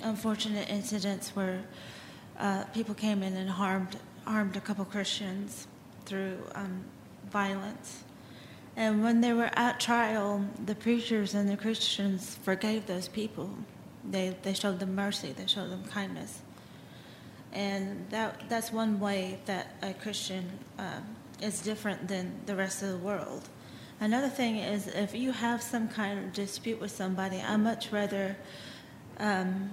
unfortunate 0.04 0.68
incidents 0.68 1.30
where 1.30 1.64
uh, 2.38 2.64
people 2.72 2.94
came 2.94 3.22
in 3.22 3.36
and 3.36 3.50
harmed 3.50 3.96
harmed 4.24 4.56
a 4.56 4.60
couple 4.60 4.84
Christians 4.84 5.66
through 6.04 6.38
um, 6.54 6.84
violence. 7.30 8.02
And 8.76 9.02
when 9.02 9.22
they 9.22 9.32
were 9.32 9.50
at 9.54 9.80
trial, 9.80 10.44
the 10.64 10.74
preachers 10.74 11.34
and 11.34 11.48
the 11.48 11.56
Christians 11.56 12.36
forgave 12.42 12.86
those 12.86 13.08
people. 13.08 13.50
They, 14.04 14.36
they 14.42 14.52
showed 14.52 14.78
them 14.80 14.94
mercy, 14.94 15.32
they 15.36 15.46
showed 15.46 15.70
them 15.70 15.84
kindness. 15.84 16.42
And 17.52 18.06
that, 18.10 18.48
that's 18.50 18.70
one 18.70 19.00
way 19.00 19.38
that 19.46 19.76
a 19.82 19.94
Christian 19.94 20.58
um, 20.78 21.16
is 21.40 21.60
different 21.60 22.06
than 22.06 22.40
the 22.44 22.54
rest 22.54 22.82
of 22.82 22.90
the 22.90 22.98
world. 22.98 23.48
Another 23.98 24.28
thing 24.28 24.58
is 24.58 24.88
if 24.88 25.14
you 25.14 25.32
have 25.32 25.62
some 25.62 25.88
kind 25.88 26.18
of 26.18 26.34
dispute 26.34 26.78
with 26.78 26.90
somebody, 26.90 27.40
I 27.40 27.56
much 27.56 27.90
rather 27.92 28.36
um, 29.18 29.70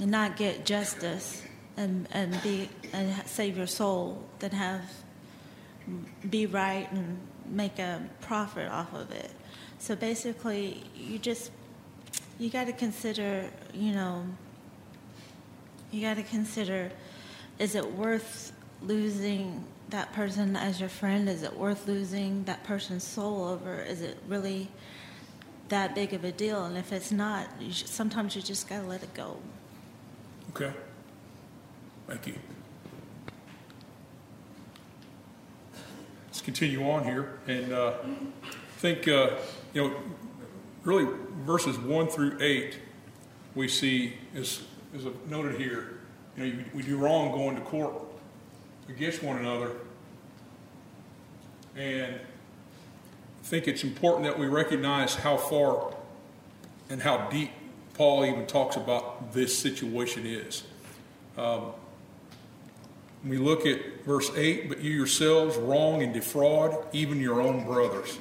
not 0.00 0.38
get 0.38 0.64
justice 0.64 1.42
and, 1.76 2.08
and 2.12 2.42
be 2.42 2.70
and 2.94 3.14
save 3.26 3.58
your 3.58 3.66
soul 3.66 4.22
than 4.38 4.52
have 4.52 4.82
be 6.30 6.46
right 6.46 6.90
and 6.92 7.18
make 7.46 7.78
a 7.78 8.02
profit 8.20 8.68
off 8.68 8.92
of 8.94 9.10
it. 9.10 9.30
So 9.78 9.94
basically, 9.94 10.82
you 10.96 11.18
just 11.18 11.50
you 12.38 12.50
got 12.50 12.66
to 12.66 12.72
consider, 12.72 13.50
you 13.72 13.92
know, 13.92 14.26
you 15.90 16.00
got 16.00 16.16
to 16.16 16.22
consider 16.22 16.90
is 17.58 17.74
it 17.74 17.92
worth 17.92 18.52
losing 18.82 19.64
that 19.90 20.12
person 20.12 20.56
as 20.56 20.80
your 20.80 20.88
friend? 20.88 21.28
Is 21.28 21.42
it 21.42 21.56
worth 21.56 21.86
losing 21.86 22.44
that 22.44 22.64
person's 22.64 23.04
soul 23.04 23.44
over? 23.44 23.80
Is 23.80 24.02
it 24.02 24.18
really 24.26 24.68
that 25.68 25.94
big 25.94 26.12
of 26.12 26.24
a 26.24 26.32
deal? 26.32 26.64
And 26.64 26.76
if 26.76 26.92
it's 26.92 27.12
not, 27.12 27.48
you 27.60 27.72
should, 27.72 27.88
sometimes 27.88 28.34
you 28.34 28.42
just 28.42 28.68
got 28.68 28.80
to 28.80 28.86
let 28.86 29.02
it 29.02 29.14
go. 29.14 29.36
Okay. 30.50 30.72
Thank 32.08 32.26
you. 32.26 32.38
Continue 36.44 36.88
on 36.88 37.04
here. 37.04 37.38
And 37.46 37.72
uh, 37.72 37.94
I 38.44 38.48
think, 38.78 39.08
uh, 39.08 39.30
you 39.72 39.88
know, 39.88 39.96
really 40.84 41.06
verses 41.44 41.78
1 41.78 42.08
through 42.08 42.38
8, 42.40 42.78
we 43.54 43.66
see, 43.66 44.14
as, 44.34 44.62
as 44.94 45.06
noted 45.28 45.58
here, 45.58 46.00
you 46.36 46.46
know, 46.46 46.64
we 46.74 46.82
do 46.82 46.98
wrong 46.98 47.32
going 47.32 47.56
to 47.56 47.62
court 47.62 47.94
against 48.88 49.22
one 49.22 49.38
another. 49.38 49.72
And 51.76 52.14
I 52.14 53.44
think 53.44 53.66
it's 53.66 53.82
important 53.82 54.24
that 54.24 54.38
we 54.38 54.46
recognize 54.46 55.14
how 55.14 55.36
far 55.36 55.94
and 56.90 57.00
how 57.00 57.28
deep 57.30 57.50
Paul 57.94 58.24
even 58.24 58.46
talks 58.46 58.76
about 58.76 59.32
this 59.32 59.56
situation 59.56 60.26
is. 60.26 60.64
Um, 61.38 61.72
we 63.26 63.38
look 63.38 63.66
at 63.66 64.04
verse 64.04 64.30
8, 64.36 64.68
but 64.68 64.80
you 64.80 64.90
yourselves 64.90 65.56
wrong 65.56 66.02
and 66.02 66.12
defraud 66.12 66.86
even 66.92 67.20
your 67.20 67.40
own 67.40 67.64
brothers. 67.64 68.18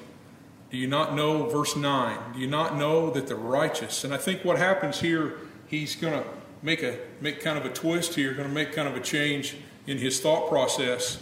Do 0.72 0.78
you 0.78 0.88
not 0.88 1.14
know, 1.14 1.48
verse 1.50 1.76
9, 1.76 2.34
do 2.34 2.40
you 2.40 2.48
not 2.48 2.78
know 2.78 3.12
that 3.12 3.28
the 3.28 3.36
righteous, 3.36 4.04
and 4.04 4.14
I 4.14 4.18
think 4.18 4.44
what 4.44 4.58
happens 4.58 5.00
here, 5.00 5.38
he's 5.68 5.96
going 5.96 6.14
to 6.14 6.28
make 6.64 6.82
a 6.82 6.98
make 7.22 7.42
kind 7.42 7.58
of 7.58 7.66
a 7.66 7.70
twist 7.70 8.16
here, 8.16 8.34
going 8.34 8.48
to 8.48 8.54
make 8.54 8.74
kind 8.74 8.88
of 8.88 8.96
a 8.96 9.00
change 9.00 9.56
in 9.86 9.98
his 9.98 10.20
thought 10.20 10.50
process, 10.50 11.20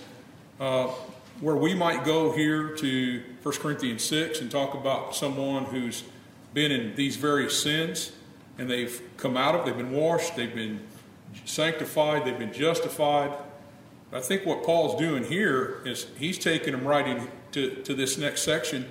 uh, 0.60 0.88
where 1.41 1.56
we 1.56 1.74
might 1.74 2.06
go 2.06 2.32
here 2.32 2.76
to 2.78 3.24
1 3.41 3.56
Corinthians 3.56 4.04
6 4.04 4.39
and 4.41 4.52
talk 4.52 4.76
about 4.76 5.15
someone 5.15 5.65
who's 5.65 6.04
been 6.54 6.72
in 6.72 6.96
these 6.96 7.15
various 7.15 7.62
sins 7.62 8.12
and 8.58 8.70
they've 8.70 9.02
come 9.17 9.36
out 9.36 9.56
of, 9.56 9.65
they've 9.65 9.76
been 9.76 9.91
washed, 9.91 10.36
they've 10.36 10.54
been 10.54 10.80
sanctified, 11.46 12.26
they've 12.26 12.38
been 12.38 12.54
justified. 12.54 13.34
I 14.13 14.19
think 14.19 14.45
what 14.45 14.63
Paul's 14.63 15.00
doing 15.00 15.24
here 15.24 15.82
is 15.86 16.08
he's 16.17 16.38
taking 16.38 16.74
them 16.74 16.86
right 16.86 17.08
into 17.08 17.82
to 17.84 17.93
this 17.93 18.17
next 18.17 18.43
section. 18.43 18.89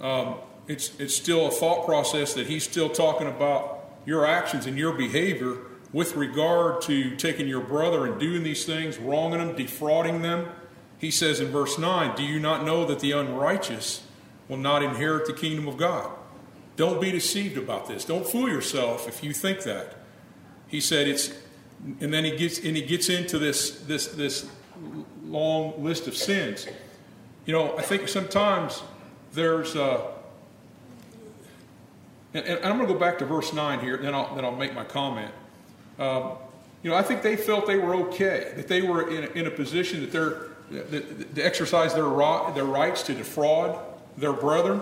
Um, 0.00 0.36
it's, 0.66 0.98
it's 0.98 1.14
still 1.14 1.46
a 1.46 1.50
thought 1.50 1.84
process 1.84 2.34
that 2.34 2.46
he's 2.46 2.64
still 2.64 2.88
talking 2.88 3.26
about 3.26 3.90
your 4.06 4.26
actions 4.26 4.66
and 4.66 4.78
your 4.78 4.92
behavior 4.92 5.58
with 5.92 6.16
regard 6.16 6.80
to 6.82 7.14
taking 7.16 7.46
your 7.46 7.60
brother 7.60 8.06
and 8.06 8.18
doing 8.18 8.42
these 8.42 8.64
things, 8.64 8.98
wronging 8.98 9.38
them, 9.38 9.56
defrauding 9.56 10.22
them. 10.22 10.48
He 10.98 11.10
says 11.10 11.40
in 11.40 11.48
verse 11.48 11.78
9, 11.78 12.16
Do 12.16 12.22
you 12.22 12.38
not 12.38 12.64
know 12.64 12.84
that 12.86 13.00
the 13.00 13.12
unrighteous 13.12 14.06
will 14.48 14.56
not 14.56 14.82
inherit 14.82 15.26
the 15.26 15.32
kingdom 15.32 15.68
of 15.68 15.76
God? 15.76 16.10
Don't 16.76 17.00
be 17.00 17.10
deceived 17.10 17.58
about 17.58 17.88
this. 17.88 18.04
Don't 18.04 18.26
fool 18.26 18.48
yourself 18.48 19.06
if 19.06 19.22
you 19.22 19.32
think 19.32 19.62
that. 19.64 19.96
He 20.68 20.80
said 20.80 21.06
it's 21.06 21.34
and 22.00 22.14
then 22.14 22.24
he 22.24 22.36
gets 22.36 22.58
and 22.58 22.76
he 22.76 22.82
gets 22.82 23.08
into 23.08 23.38
this 23.38 23.80
this 23.82 24.06
this 24.08 24.50
long 25.24 25.82
list 25.82 26.06
of 26.08 26.16
sins. 26.16 26.66
You 27.46 27.52
know, 27.52 27.76
I 27.76 27.82
think 27.82 28.08
sometimes 28.08 28.82
there's 29.32 29.74
uh, 29.76 30.12
and, 32.34 32.44
and 32.44 32.64
I'm 32.64 32.76
going 32.76 32.88
to 32.88 32.92
go 32.92 32.98
back 32.98 33.18
to 33.18 33.26
verse 33.26 33.52
nine 33.52 33.80
here, 33.80 33.96
then 33.96 34.14
I'll 34.14 34.34
then 34.34 34.44
I'll 34.44 34.56
make 34.56 34.74
my 34.74 34.84
comment. 34.84 35.32
Um, 35.98 36.32
you 36.82 36.90
know, 36.90 36.96
I 36.96 37.02
think 37.02 37.22
they 37.22 37.36
felt 37.36 37.66
they 37.66 37.78
were 37.78 37.94
okay, 38.06 38.52
that 38.56 38.68
they 38.68 38.82
were 38.82 39.08
in 39.08 39.24
a, 39.24 39.26
in 39.28 39.46
a 39.46 39.50
position 39.50 40.00
that 40.00 40.12
they're 40.12 40.48
that, 40.70 41.34
to 41.34 41.42
exercise 41.42 41.94
their 41.94 42.04
their 42.54 42.64
rights 42.64 43.02
to 43.04 43.14
defraud 43.14 43.78
their 44.16 44.32
brethren 44.32 44.80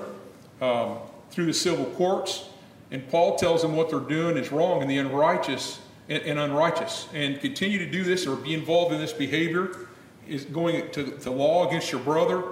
um, 0.60 0.98
through 1.30 1.46
the 1.46 1.54
civil 1.54 1.86
courts. 1.86 2.46
And 2.92 3.08
Paul 3.08 3.36
tells 3.36 3.62
them 3.62 3.76
what 3.76 3.90
they're 3.90 4.00
doing 4.00 4.36
is 4.36 4.50
wrong, 4.50 4.82
and 4.82 4.90
the 4.90 4.98
unrighteous 4.98 5.80
and, 6.08 6.22
and 6.24 6.38
unrighteous, 6.38 7.08
and 7.14 7.40
continue 7.40 7.78
to 7.78 7.86
do 7.86 8.02
this 8.02 8.26
or 8.26 8.34
be 8.36 8.54
involved 8.54 8.92
in 8.92 9.00
this 9.00 9.12
behavior 9.12 9.88
is 10.31 10.45
going 10.45 10.90
to, 10.93 11.03
the 11.03 11.31
law 11.31 11.66
against 11.66 11.90
your 11.90 12.01
brother 12.01 12.45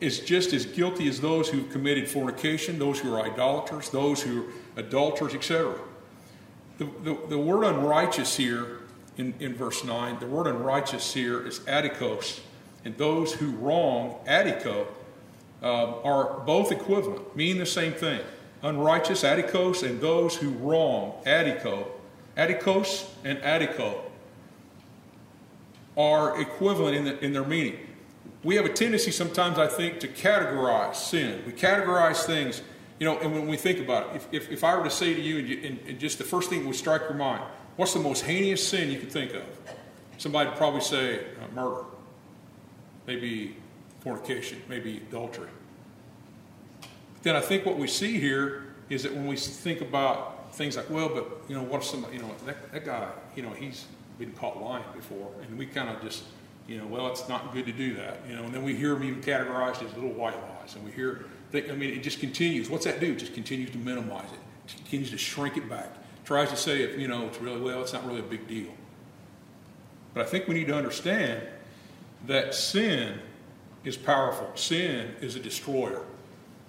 is 0.00 0.20
just 0.20 0.52
as 0.52 0.64
guilty 0.66 1.08
as 1.08 1.20
those 1.20 1.48
who've 1.48 1.70
committed 1.70 2.08
fornication, 2.08 2.78
those 2.78 3.00
who 3.00 3.12
are 3.14 3.20
idolaters, 3.20 3.90
those 3.90 4.22
who 4.22 4.42
are 4.42 4.46
adulterers, 4.76 5.34
etc. 5.34 5.78
The, 6.78 6.84
the, 7.02 7.18
the, 7.28 7.38
word 7.38 7.64
unrighteous 7.64 8.36
here 8.36 8.80
in, 9.18 9.34
in 9.40 9.54
verse 9.54 9.84
9, 9.84 10.18
the 10.20 10.26
word 10.26 10.46
unrighteous 10.46 11.12
here 11.12 11.46
is 11.46 11.60
adikos. 11.60 12.40
And 12.84 12.96
those 12.96 13.34
who 13.34 13.50
wrong, 13.52 14.16
adico, 14.26 14.86
uh, 15.62 16.00
are 16.02 16.40
both 16.40 16.72
equivalent, 16.72 17.36
mean 17.36 17.58
the 17.58 17.66
same 17.66 17.92
thing. 17.92 18.20
Unrighteous, 18.62 19.22
adikos, 19.22 19.86
and 19.86 20.00
those 20.00 20.36
who 20.36 20.50
wrong, 20.50 21.14
adico. 21.26 21.86
Adikos 22.36 23.06
and 23.24 23.38
adico 23.40 24.09
are 25.96 26.40
equivalent 26.40 26.96
in, 26.96 27.04
the, 27.04 27.24
in 27.24 27.32
their 27.32 27.44
meaning. 27.44 27.78
We 28.42 28.56
have 28.56 28.64
a 28.64 28.72
tendency 28.72 29.10
sometimes, 29.10 29.58
I 29.58 29.66
think, 29.66 30.00
to 30.00 30.08
categorize 30.08 30.96
sin. 30.96 31.42
We 31.46 31.52
categorize 31.52 32.24
things, 32.24 32.62
you 32.98 33.06
know, 33.06 33.18
and 33.18 33.32
when 33.32 33.46
we 33.46 33.56
think 33.56 33.80
about 33.80 34.10
it, 34.10 34.16
if, 34.16 34.28
if, 34.32 34.50
if 34.50 34.64
I 34.64 34.76
were 34.76 34.84
to 34.84 34.90
say 34.90 35.12
to 35.12 35.20
you, 35.20 35.38
and, 35.38 35.48
you, 35.48 35.60
and, 35.62 35.78
and 35.86 35.98
just 35.98 36.18
the 36.18 36.24
first 36.24 36.48
thing 36.48 36.66
would 36.66 36.76
strike 36.76 37.02
your 37.02 37.14
mind, 37.14 37.42
what's 37.76 37.92
the 37.92 38.00
most 38.00 38.24
heinous 38.24 38.66
sin 38.66 38.90
you 38.90 38.98
could 38.98 39.12
think 39.12 39.34
of? 39.34 39.44
Somebody 40.16 40.48
would 40.48 40.58
probably 40.58 40.80
say 40.80 41.18
uh, 41.20 41.54
murder, 41.54 41.84
maybe 43.06 43.56
fornication, 44.00 44.62
maybe 44.68 44.98
adultery. 45.08 45.48
But 46.80 47.22
then 47.22 47.36
I 47.36 47.40
think 47.40 47.66
what 47.66 47.78
we 47.78 47.86
see 47.86 48.18
here 48.18 48.64
is 48.88 49.02
that 49.02 49.12
when 49.12 49.26
we 49.26 49.36
think 49.36 49.82
about 49.82 50.54
things 50.54 50.76
like, 50.76 50.88
well, 50.88 51.08
but, 51.08 51.42
you 51.48 51.54
know, 51.54 51.62
what 51.62 51.82
if 51.82 51.84
somebody, 51.86 52.16
you 52.16 52.22
know, 52.22 52.34
that, 52.46 52.72
that 52.72 52.84
guy, 52.84 53.08
you 53.36 53.42
know, 53.42 53.50
he's 53.50 53.84
been 54.20 54.32
caught 54.32 54.62
lying 54.62 54.84
before, 54.94 55.28
and 55.42 55.58
we 55.58 55.66
kind 55.66 55.88
of 55.88 56.00
just, 56.02 56.24
You 56.68 56.78
know, 56.78 56.86
well, 56.86 57.08
it's 57.08 57.28
not 57.28 57.52
good 57.52 57.66
to 57.66 57.72
do 57.72 57.94
that. 57.94 58.18
You 58.28 58.36
know, 58.36 58.44
and 58.44 58.54
then 58.54 58.62
we 58.62 58.76
hear 58.76 58.94
them 58.94 59.02
even 59.02 59.20
categorized 59.20 59.82
as 59.84 59.92
little 59.94 60.12
white 60.12 60.36
lies, 60.36 60.76
and 60.76 60.84
we 60.84 60.92
hear, 60.92 61.24
think, 61.50 61.68
I 61.68 61.74
mean, 61.74 61.90
it 61.90 62.04
just 62.04 62.20
continues. 62.20 62.70
What's 62.70 62.84
that 62.84 63.00
do? 63.00 63.12
It 63.12 63.18
just 63.18 63.34
continues 63.34 63.70
to 63.70 63.78
minimize 63.78 64.30
it, 64.30 64.38
it 64.68 64.76
continues 64.76 65.10
to 65.10 65.18
shrink 65.18 65.56
it 65.56 65.68
back. 65.68 65.88
Tries 66.24 66.50
to 66.50 66.56
say, 66.56 66.82
if 66.82 66.96
you 66.96 67.08
know, 67.08 67.26
it's 67.26 67.40
really 67.40 67.60
well, 67.60 67.82
it's 67.82 67.92
not 67.92 68.06
really 68.06 68.20
a 68.20 68.30
big 68.34 68.46
deal. 68.46 68.70
But 70.14 70.26
I 70.26 70.28
think 70.28 70.46
we 70.46 70.54
need 70.54 70.68
to 70.68 70.76
understand 70.76 71.42
that 72.26 72.54
sin 72.54 73.18
is 73.82 73.96
powerful. 73.96 74.50
Sin 74.54 75.14
is 75.20 75.34
a 75.34 75.40
destroyer. 75.40 76.02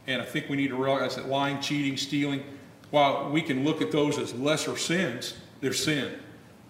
And 0.08 0.22
I 0.22 0.26
think 0.26 0.50
we 0.50 0.58
need 0.58 0.70
to 0.70 0.82
realize 0.82 1.16
that 1.18 1.28
lying, 1.28 1.60
cheating, 1.60 1.98
stealing, 1.98 2.44
while 2.90 3.30
we 3.30 3.42
can 3.42 3.64
look 3.64 3.82
at 3.82 3.92
those 3.92 4.18
as 4.18 4.34
lesser 4.34 4.78
sins, 4.78 5.36
they're 5.60 5.74
sin 5.74 6.18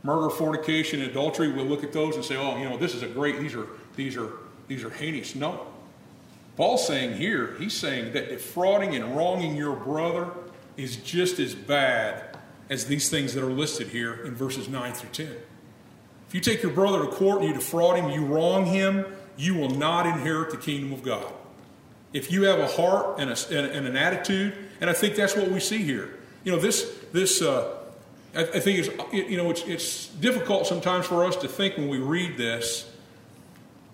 murder, 0.04 0.30
fornication, 0.30 1.02
adultery, 1.02 1.52
we'll 1.52 1.66
look 1.66 1.84
at 1.84 1.94
those 1.94 2.16
and 2.16 2.26
say, 2.26 2.36
oh, 2.36 2.58
you 2.58 2.68
know, 2.68 2.78
this 2.78 2.96
is 2.96 3.04
a 3.04 3.08
great, 3.08 3.40
these 3.40 3.54
are, 3.56 3.68
these 3.96 4.18
are, 4.18 4.32
these 4.68 4.84
are 4.84 4.90
heinous. 4.90 5.36
No. 5.36 5.68
Paul's 6.58 6.86
saying 6.86 7.18
here, 7.18 7.56
he's 7.60 7.74
saying 7.74 8.14
that 8.14 8.30
defrauding 8.30 8.96
and 8.96 9.16
wronging 9.16 9.56
your 9.56 9.76
brother 9.76 10.30
is 10.78 10.98
just 10.98 11.40
as 11.40 11.56
bad 11.56 12.38
as 12.70 12.86
these 12.86 13.10
things 13.10 13.34
that 13.34 13.44
are 13.44 13.52
listed 13.52 13.88
here 13.88 14.26
in 14.26 14.34
verses 14.34 14.68
9 14.70 14.94
through 14.94 15.10
10. 15.10 15.36
If 16.28 16.36
you 16.36 16.40
take 16.40 16.64
your 16.64 16.72
brother 16.72 17.06
to 17.06 17.12
court 17.12 17.40
and 17.40 17.50
you 17.50 17.54
defraud 17.54 17.98
him, 17.98 18.10
you 18.10 18.26
wrong 18.26 18.66
him, 18.66 19.06
you 19.38 19.56
will 19.56 19.70
not 19.70 20.06
inherit 20.06 20.52
the 20.52 20.58
kingdom 20.58 20.94
of 20.94 21.04
God. 21.04 21.32
If 22.14 22.32
you 22.32 22.44
have 22.44 22.60
a 22.60 22.68
heart 22.68 23.20
and, 23.20 23.30
a, 23.30 23.76
and 23.76 23.88
an 23.88 23.98
attitude, 23.98 24.54
and 24.80 24.90
I 24.90 24.94
think 24.94 25.16
that's 25.16 25.36
what 25.36 25.50
we 25.50 25.60
see 25.60 25.84
here. 25.84 26.18
You 26.44 26.54
know, 26.54 26.60
this, 26.60 26.98
this, 27.12 27.42
uh, 27.42 27.78
I, 28.36 28.42
I 28.42 28.60
think 28.60 28.80
it's, 28.80 29.14
you 29.14 29.38
know, 29.38 29.50
it's, 29.50 29.64
it's 29.64 30.08
difficult 30.08 30.68
sometimes 30.68 31.06
for 31.06 31.26
us 31.26 31.36
to 31.38 31.48
think 31.48 31.78
when 31.78 31.90
we 31.90 31.98
read 31.98 32.38
this 32.38 32.90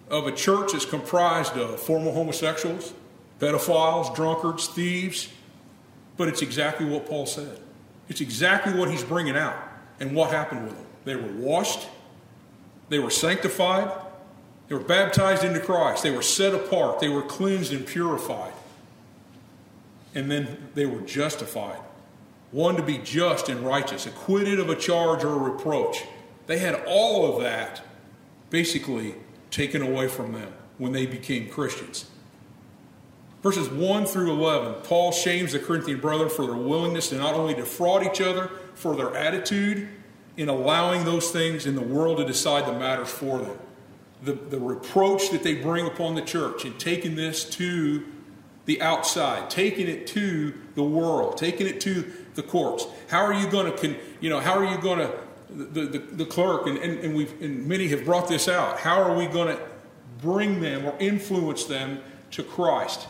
of 0.10 0.28
a 0.28 0.32
church 0.32 0.72
that's 0.72 0.86
comprised 0.86 1.58
of 1.58 1.80
former 1.80 2.12
homosexuals, 2.12 2.94
pedophiles, 3.40 4.16
drunkards, 4.16 4.68
thieves, 4.68 5.30
but 6.16 6.28
it's 6.28 6.42
exactly 6.42 6.86
what 6.86 7.06
Paul 7.08 7.26
said. 7.26 7.60
It's 8.10 8.22
exactly 8.22 8.74
what 8.74 8.90
he's 8.90 9.04
bringing 9.04 9.36
out. 9.36 9.56
And 10.00 10.16
what 10.16 10.30
happened 10.30 10.66
with 10.66 10.76
them. 10.76 10.86
They 11.06 11.16
were 11.16 11.32
washed, 11.34 11.88
they 12.90 13.00
were 13.00 13.10
sanctified, 13.10 13.92
they 14.68 14.76
were 14.76 14.84
baptized 14.84 15.44
into 15.44 15.60
Christ, 15.60 16.04
they 16.04 16.12
were 16.12 16.22
set 16.22 16.54
apart, 16.54 17.00
they 17.00 17.10
were 17.10 17.24
cleansed 17.24 17.74
and 17.74 17.86
purified, 17.86 18.54
and 20.14 20.30
then 20.30 20.70
they 20.76 20.86
were 20.86 21.02
justified 21.02 21.80
one 22.52 22.76
to 22.76 22.84
be 22.84 22.98
just 22.98 23.50
and 23.50 23.66
righteous, 23.66 24.06
acquitted 24.06 24.60
of 24.60 24.70
a 24.70 24.76
charge 24.76 25.24
or 25.24 25.34
a 25.34 25.52
reproach. 25.52 26.04
They 26.48 26.60
had 26.60 26.84
all 26.88 27.34
of 27.34 27.42
that 27.44 27.82
basically 28.50 29.16
taken 29.52 29.82
away 29.82 30.08
from 30.08 30.34
them 30.34 30.54
when 30.78 30.94
they 30.94 31.06
became 31.06 31.50
Christians. 31.50 32.10
Verses 33.44 33.70
1 33.70 34.06
through 34.06 34.32
11, 34.32 34.82
Paul 34.84 35.12
shames 35.12 35.52
the 35.52 35.60
Corinthian 35.60 36.00
brethren 36.00 36.30
for 36.30 36.46
their 36.46 36.56
willingness 36.56 37.10
to 37.10 37.18
not 37.18 37.34
only 37.34 37.54
defraud 37.54 38.06
each 38.06 38.20
other, 38.20 38.50
for 38.74 38.96
their 38.96 39.16
attitude 39.16 39.88
in 40.38 40.50
allowing 40.50 41.04
those 41.04 41.32
things 41.32 41.66
in 41.66 41.76
the 41.76 41.82
world 41.82 42.18
to 42.18 42.26
decide 42.26 42.66
the 42.66 42.78
matters 42.78 43.10
for 43.10 43.40
them. 43.40 43.58
The, 44.24 44.34
the 44.34 44.60
reproach 44.60 45.30
that 45.32 45.44
they 45.44 45.56
bring 45.56 45.86
upon 45.86 46.16
the 46.16 46.22
church 46.22 46.66
and 46.66 46.80
taking 46.80 47.16
this 47.16 47.46
to 47.52 48.04
the 48.68 48.82
outside, 48.82 49.50
taking 49.50 49.88
it 49.88 50.06
to 50.06 50.54
the 50.76 50.84
world, 50.84 51.38
taking 51.38 51.66
it 51.66 51.82
to 51.82 52.06
the 52.36 52.44
courts? 52.44 52.86
How 53.08 53.24
are 53.26 53.34
you 53.34 53.50
going 53.50 53.76
to, 53.76 53.96
you 54.20 54.30
know, 54.30 54.40
how 54.40 54.60
are 54.60 54.66
you 54.66 54.78
going 54.78 55.00
to, 55.00 55.12
the, 55.50 55.86
the, 55.86 56.00
the 56.00 56.26
clerk, 56.26 56.68
and, 56.68 56.78
and, 56.78 57.00
and, 57.00 57.16
we've, 57.16 57.42
and 57.42 57.66
many 57.66 57.88
have 57.88 58.06
brought 58.06 58.28
this 58.28 58.48
out, 58.48 58.80
how 58.80 59.02
are 59.02 59.16
we 59.16 59.26
going 59.26 59.48
to 59.48 59.60
bring 60.22 60.62
them 60.62 60.86
or 60.86 60.96
influence 61.00 61.64
them 61.64 62.00
to 62.32 62.44
Christ? 62.44 63.08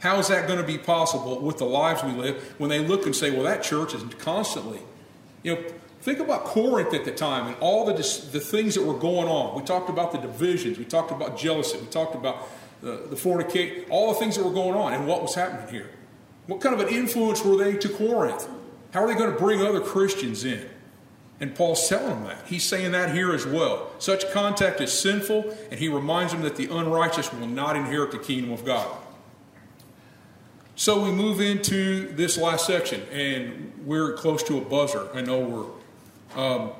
How 0.00 0.18
is 0.18 0.28
that 0.28 0.46
going 0.46 0.60
to 0.60 0.66
be 0.66 0.78
possible 0.78 1.40
with 1.40 1.58
the 1.58 1.64
lives 1.64 2.04
we 2.04 2.12
live 2.12 2.54
when 2.58 2.70
they 2.70 2.78
look 2.78 3.06
and 3.06 3.16
say, 3.16 3.30
well, 3.30 3.42
that 3.44 3.62
church 3.62 3.94
is 3.94 4.02
constantly, 4.18 4.80
you 5.42 5.54
know, 5.54 5.62
think 6.02 6.18
about 6.18 6.44
Corinth 6.44 6.92
at 6.94 7.04
the 7.04 7.12
time 7.12 7.46
and 7.46 7.56
all 7.60 7.86
the, 7.86 7.94
the 7.94 8.40
things 8.40 8.74
that 8.74 8.84
were 8.84 8.98
going 8.98 9.28
on. 9.28 9.58
We 9.58 9.62
talked 9.62 9.88
about 9.88 10.12
the 10.12 10.18
divisions, 10.18 10.78
we 10.78 10.84
talked 10.84 11.10
about 11.10 11.38
jealousy, 11.38 11.78
we 11.78 11.86
talked 11.86 12.14
about 12.14 12.48
the, 12.82 13.02
the 13.08 13.16
fornicate, 13.16 13.86
all 13.90 14.12
the 14.12 14.18
things 14.18 14.36
that 14.36 14.44
were 14.44 14.52
going 14.52 14.74
on 14.74 14.92
and 14.92 15.06
what 15.06 15.22
was 15.22 15.34
happening 15.34 15.68
here. 15.72 15.90
What 16.46 16.60
kind 16.60 16.74
of 16.74 16.86
an 16.86 16.92
influence 16.92 17.44
were 17.44 17.56
they 17.56 17.76
to 17.76 17.88
Corinth? 17.88 18.48
How 18.92 19.04
are 19.04 19.06
they 19.06 19.14
going 19.14 19.32
to 19.32 19.38
bring 19.38 19.60
other 19.60 19.80
Christians 19.80 20.44
in? 20.44 20.68
And 21.38 21.54
Paul's 21.54 21.88
telling 21.88 22.08
them 22.08 22.24
that. 22.24 22.46
He's 22.46 22.64
saying 22.64 22.92
that 22.92 23.14
here 23.14 23.32
as 23.32 23.46
well. 23.46 23.90
Such 23.98 24.30
contact 24.30 24.80
is 24.80 24.92
sinful, 24.92 25.56
and 25.70 25.80
he 25.80 25.88
reminds 25.88 26.32
them 26.32 26.42
that 26.42 26.56
the 26.56 26.66
unrighteous 26.66 27.32
will 27.32 27.46
not 27.46 27.76
inherit 27.76 28.10
the 28.10 28.18
kingdom 28.18 28.52
of 28.52 28.64
God. 28.64 28.94
So 30.76 31.02
we 31.02 31.12
move 31.12 31.40
into 31.40 32.08
this 32.14 32.36
last 32.36 32.66
section, 32.66 33.02
and 33.12 33.72
we're 33.84 34.14
close 34.14 34.42
to 34.44 34.58
a 34.58 34.60
buzzer. 34.60 35.08
I 35.14 35.20
know 35.22 35.38
we're. 35.38 36.40
Um, 36.40 36.70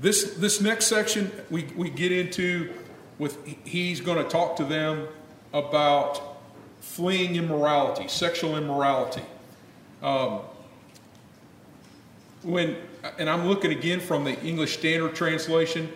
this, 0.00 0.34
this 0.34 0.60
next 0.60 0.86
section, 0.86 1.30
we, 1.50 1.64
we 1.76 1.90
get 1.90 2.10
into 2.10 2.72
with, 3.20 3.46
he's 3.66 4.00
going 4.00 4.16
to 4.16 4.28
talk 4.28 4.56
to 4.56 4.64
them 4.64 5.06
about 5.52 6.38
fleeing 6.80 7.36
immorality, 7.36 8.08
sexual 8.08 8.56
immorality. 8.56 9.22
Um, 10.02 10.40
when 12.42 12.76
and 13.18 13.28
I'm 13.28 13.46
looking 13.46 13.72
again 13.72 14.00
from 14.00 14.24
the 14.24 14.40
English 14.42 14.78
Standard 14.78 15.14
Translation. 15.14 15.92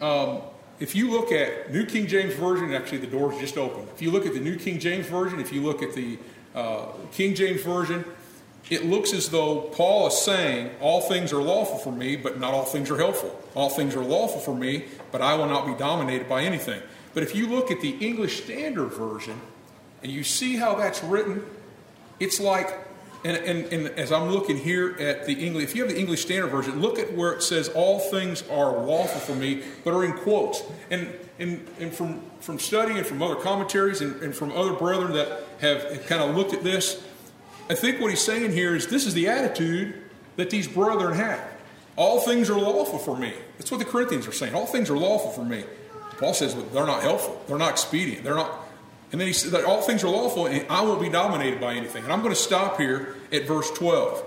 Um, 0.00 0.42
if 0.78 0.94
you 0.94 1.10
look 1.10 1.32
at 1.32 1.72
New 1.72 1.84
King 1.86 2.06
James 2.06 2.34
Version, 2.34 2.72
actually 2.74 2.98
the 2.98 3.06
door's 3.06 3.38
just 3.38 3.56
open. 3.56 3.86
If 3.94 4.02
you 4.02 4.10
look 4.10 4.26
at 4.26 4.34
the 4.34 4.40
New 4.40 4.56
King 4.56 4.78
James 4.78 5.06
Version, 5.06 5.40
if 5.40 5.52
you 5.52 5.62
look 5.62 5.82
at 5.82 5.94
the 5.94 6.18
uh, 6.54 6.86
King 7.12 7.34
James 7.34 7.62
Version, 7.62 8.04
it 8.68 8.84
looks 8.84 9.12
as 9.12 9.30
though 9.30 9.62
Paul 9.72 10.08
is 10.08 10.18
saying, 10.18 10.70
All 10.80 11.00
things 11.00 11.32
are 11.32 11.42
lawful 11.42 11.78
for 11.78 11.92
me, 11.92 12.16
but 12.16 12.38
not 12.38 12.52
all 12.54 12.64
things 12.64 12.90
are 12.90 12.98
helpful. 12.98 13.36
All 13.54 13.70
things 13.70 13.96
are 13.96 14.04
lawful 14.04 14.40
for 14.40 14.54
me, 14.54 14.84
but 15.10 15.22
I 15.22 15.34
will 15.34 15.46
not 15.46 15.66
be 15.66 15.74
dominated 15.74 16.28
by 16.28 16.42
anything. 16.42 16.80
But 17.14 17.22
if 17.22 17.34
you 17.34 17.48
look 17.48 17.70
at 17.70 17.80
the 17.80 17.90
English 17.90 18.44
Standard 18.44 18.88
Version 18.88 19.40
and 20.02 20.12
you 20.12 20.22
see 20.22 20.56
how 20.56 20.76
that's 20.76 21.02
written, 21.02 21.44
it's 22.20 22.38
like 22.38 22.86
and, 23.22 23.36
and, 23.36 23.72
and, 23.72 23.86
as 23.98 24.12
I'm 24.12 24.30
looking 24.30 24.56
here 24.56 24.96
at 24.98 25.26
the 25.26 25.34
English, 25.34 25.64
if 25.64 25.76
you 25.76 25.82
have 25.82 25.92
the 25.92 25.98
English 25.98 26.22
Standard 26.22 26.48
Version, 26.48 26.80
look 26.80 26.98
at 26.98 27.12
where 27.12 27.32
it 27.32 27.42
says 27.42 27.68
all 27.68 27.98
things 27.98 28.42
are 28.48 28.78
lawful 28.78 29.20
for 29.20 29.34
me, 29.34 29.62
but 29.84 29.92
are 29.92 30.04
in 30.04 30.14
quotes. 30.14 30.62
And, 30.90 31.12
and, 31.38 31.66
and 31.78 31.92
from, 31.92 32.22
from 32.40 32.58
studying 32.58 32.96
and 32.96 33.06
from 33.06 33.22
other 33.22 33.34
commentaries 33.34 34.00
and, 34.00 34.22
and 34.22 34.34
from 34.34 34.52
other 34.52 34.72
brethren 34.72 35.12
that 35.12 35.44
have, 35.60 35.82
have 35.82 36.06
kind 36.06 36.22
of 36.22 36.34
looked 36.34 36.54
at 36.54 36.64
this, 36.64 37.02
I 37.70 37.74
think 37.74 38.00
what 38.00 38.10
he's 38.10 38.20
saying 38.20 38.50
here 38.50 38.74
is 38.74 38.88
this 38.88 39.06
is 39.06 39.14
the 39.14 39.28
attitude 39.28 39.94
that 40.34 40.50
these 40.50 40.66
brethren 40.66 41.14
have. 41.14 41.40
All 41.94 42.18
things 42.18 42.50
are 42.50 42.58
lawful 42.58 42.98
for 42.98 43.16
me. 43.16 43.32
That's 43.58 43.70
what 43.70 43.78
the 43.78 43.84
Corinthians 43.84 44.26
are 44.26 44.32
saying. 44.32 44.56
All 44.56 44.66
things 44.66 44.90
are 44.90 44.96
lawful 44.96 45.30
for 45.30 45.44
me. 45.44 45.62
Paul 46.18 46.34
says 46.34 46.56
they're 46.72 46.84
not 46.84 47.02
helpful. 47.02 47.40
They're 47.46 47.58
not 47.58 47.70
expedient. 47.70 48.24
They're 48.24 48.34
not 48.34 48.66
and 49.12 49.20
then 49.20 49.28
he 49.28 49.32
said 49.32 49.52
that 49.52 49.64
all 49.64 49.82
things 49.82 50.02
are 50.02 50.08
lawful 50.08 50.46
and 50.46 50.66
I 50.68 50.82
won't 50.82 51.00
be 51.00 51.08
dominated 51.08 51.60
by 51.60 51.74
anything. 51.74 52.02
And 52.02 52.12
I'm 52.12 52.22
going 52.22 52.34
to 52.34 52.40
stop 52.40 52.76
here 52.76 53.14
at 53.32 53.46
verse 53.46 53.70
12. 53.70 54.24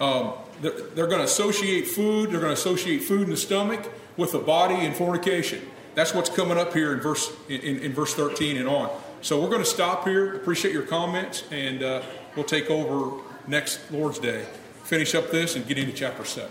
Um, 0.00 0.32
they're, 0.62 0.70
they're 0.70 1.06
going 1.06 1.18
to 1.18 1.24
associate 1.24 1.88
food, 1.88 2.30
they're 2.30 2.40
going 2.40 2.54
to 2.54 2.60
associate 2.60 3.02
food 3.02 3.24
in 3.24 3.30
the 3.30 3.36
stomach 3.36 3.90
with 4.16 4.32
the 4.32 4.38
body 4.38 4.74
and 4.74 4.96
fornication. 4.96 5.62
That's 5.94 6.14
what's 6.14 6.30
coming 6.30 6.58
up 6.58 6.72
here 6.72 6.92
in 6.92 7.00
verse, 7.00 7.30
in, 7.48 7.60
in 7.60 7.92
verse 7.92 8.14
13 8.14 8.56
and 8.56 8.68
on. 8.68 8.90
So 9.22 9.40
we're 9.40 9.48
going 9.48 9.62
to 9.62 9.68
stop 9.68 10.06
here. 10.06 10.34
Appreciate 10.34 10.72
your 10.72 10.82
comments, 10.82 11.44
and 11.50 11.82
uh, 11.82 12.02
we'll 12.36 12.44
take 12.44 12.70
over 12.70 13.22
next 13.48 13.80
Lord's 13.90 14.18
Day, 14.18 14.44
finish 14.84 15.14
up 15.14 15.30
this, 15.30 15.56
and 15.56 15.66
get 15.66 15.78
into 15.78 15.92
chapter 15.92 16.24
7. 16.24 16.48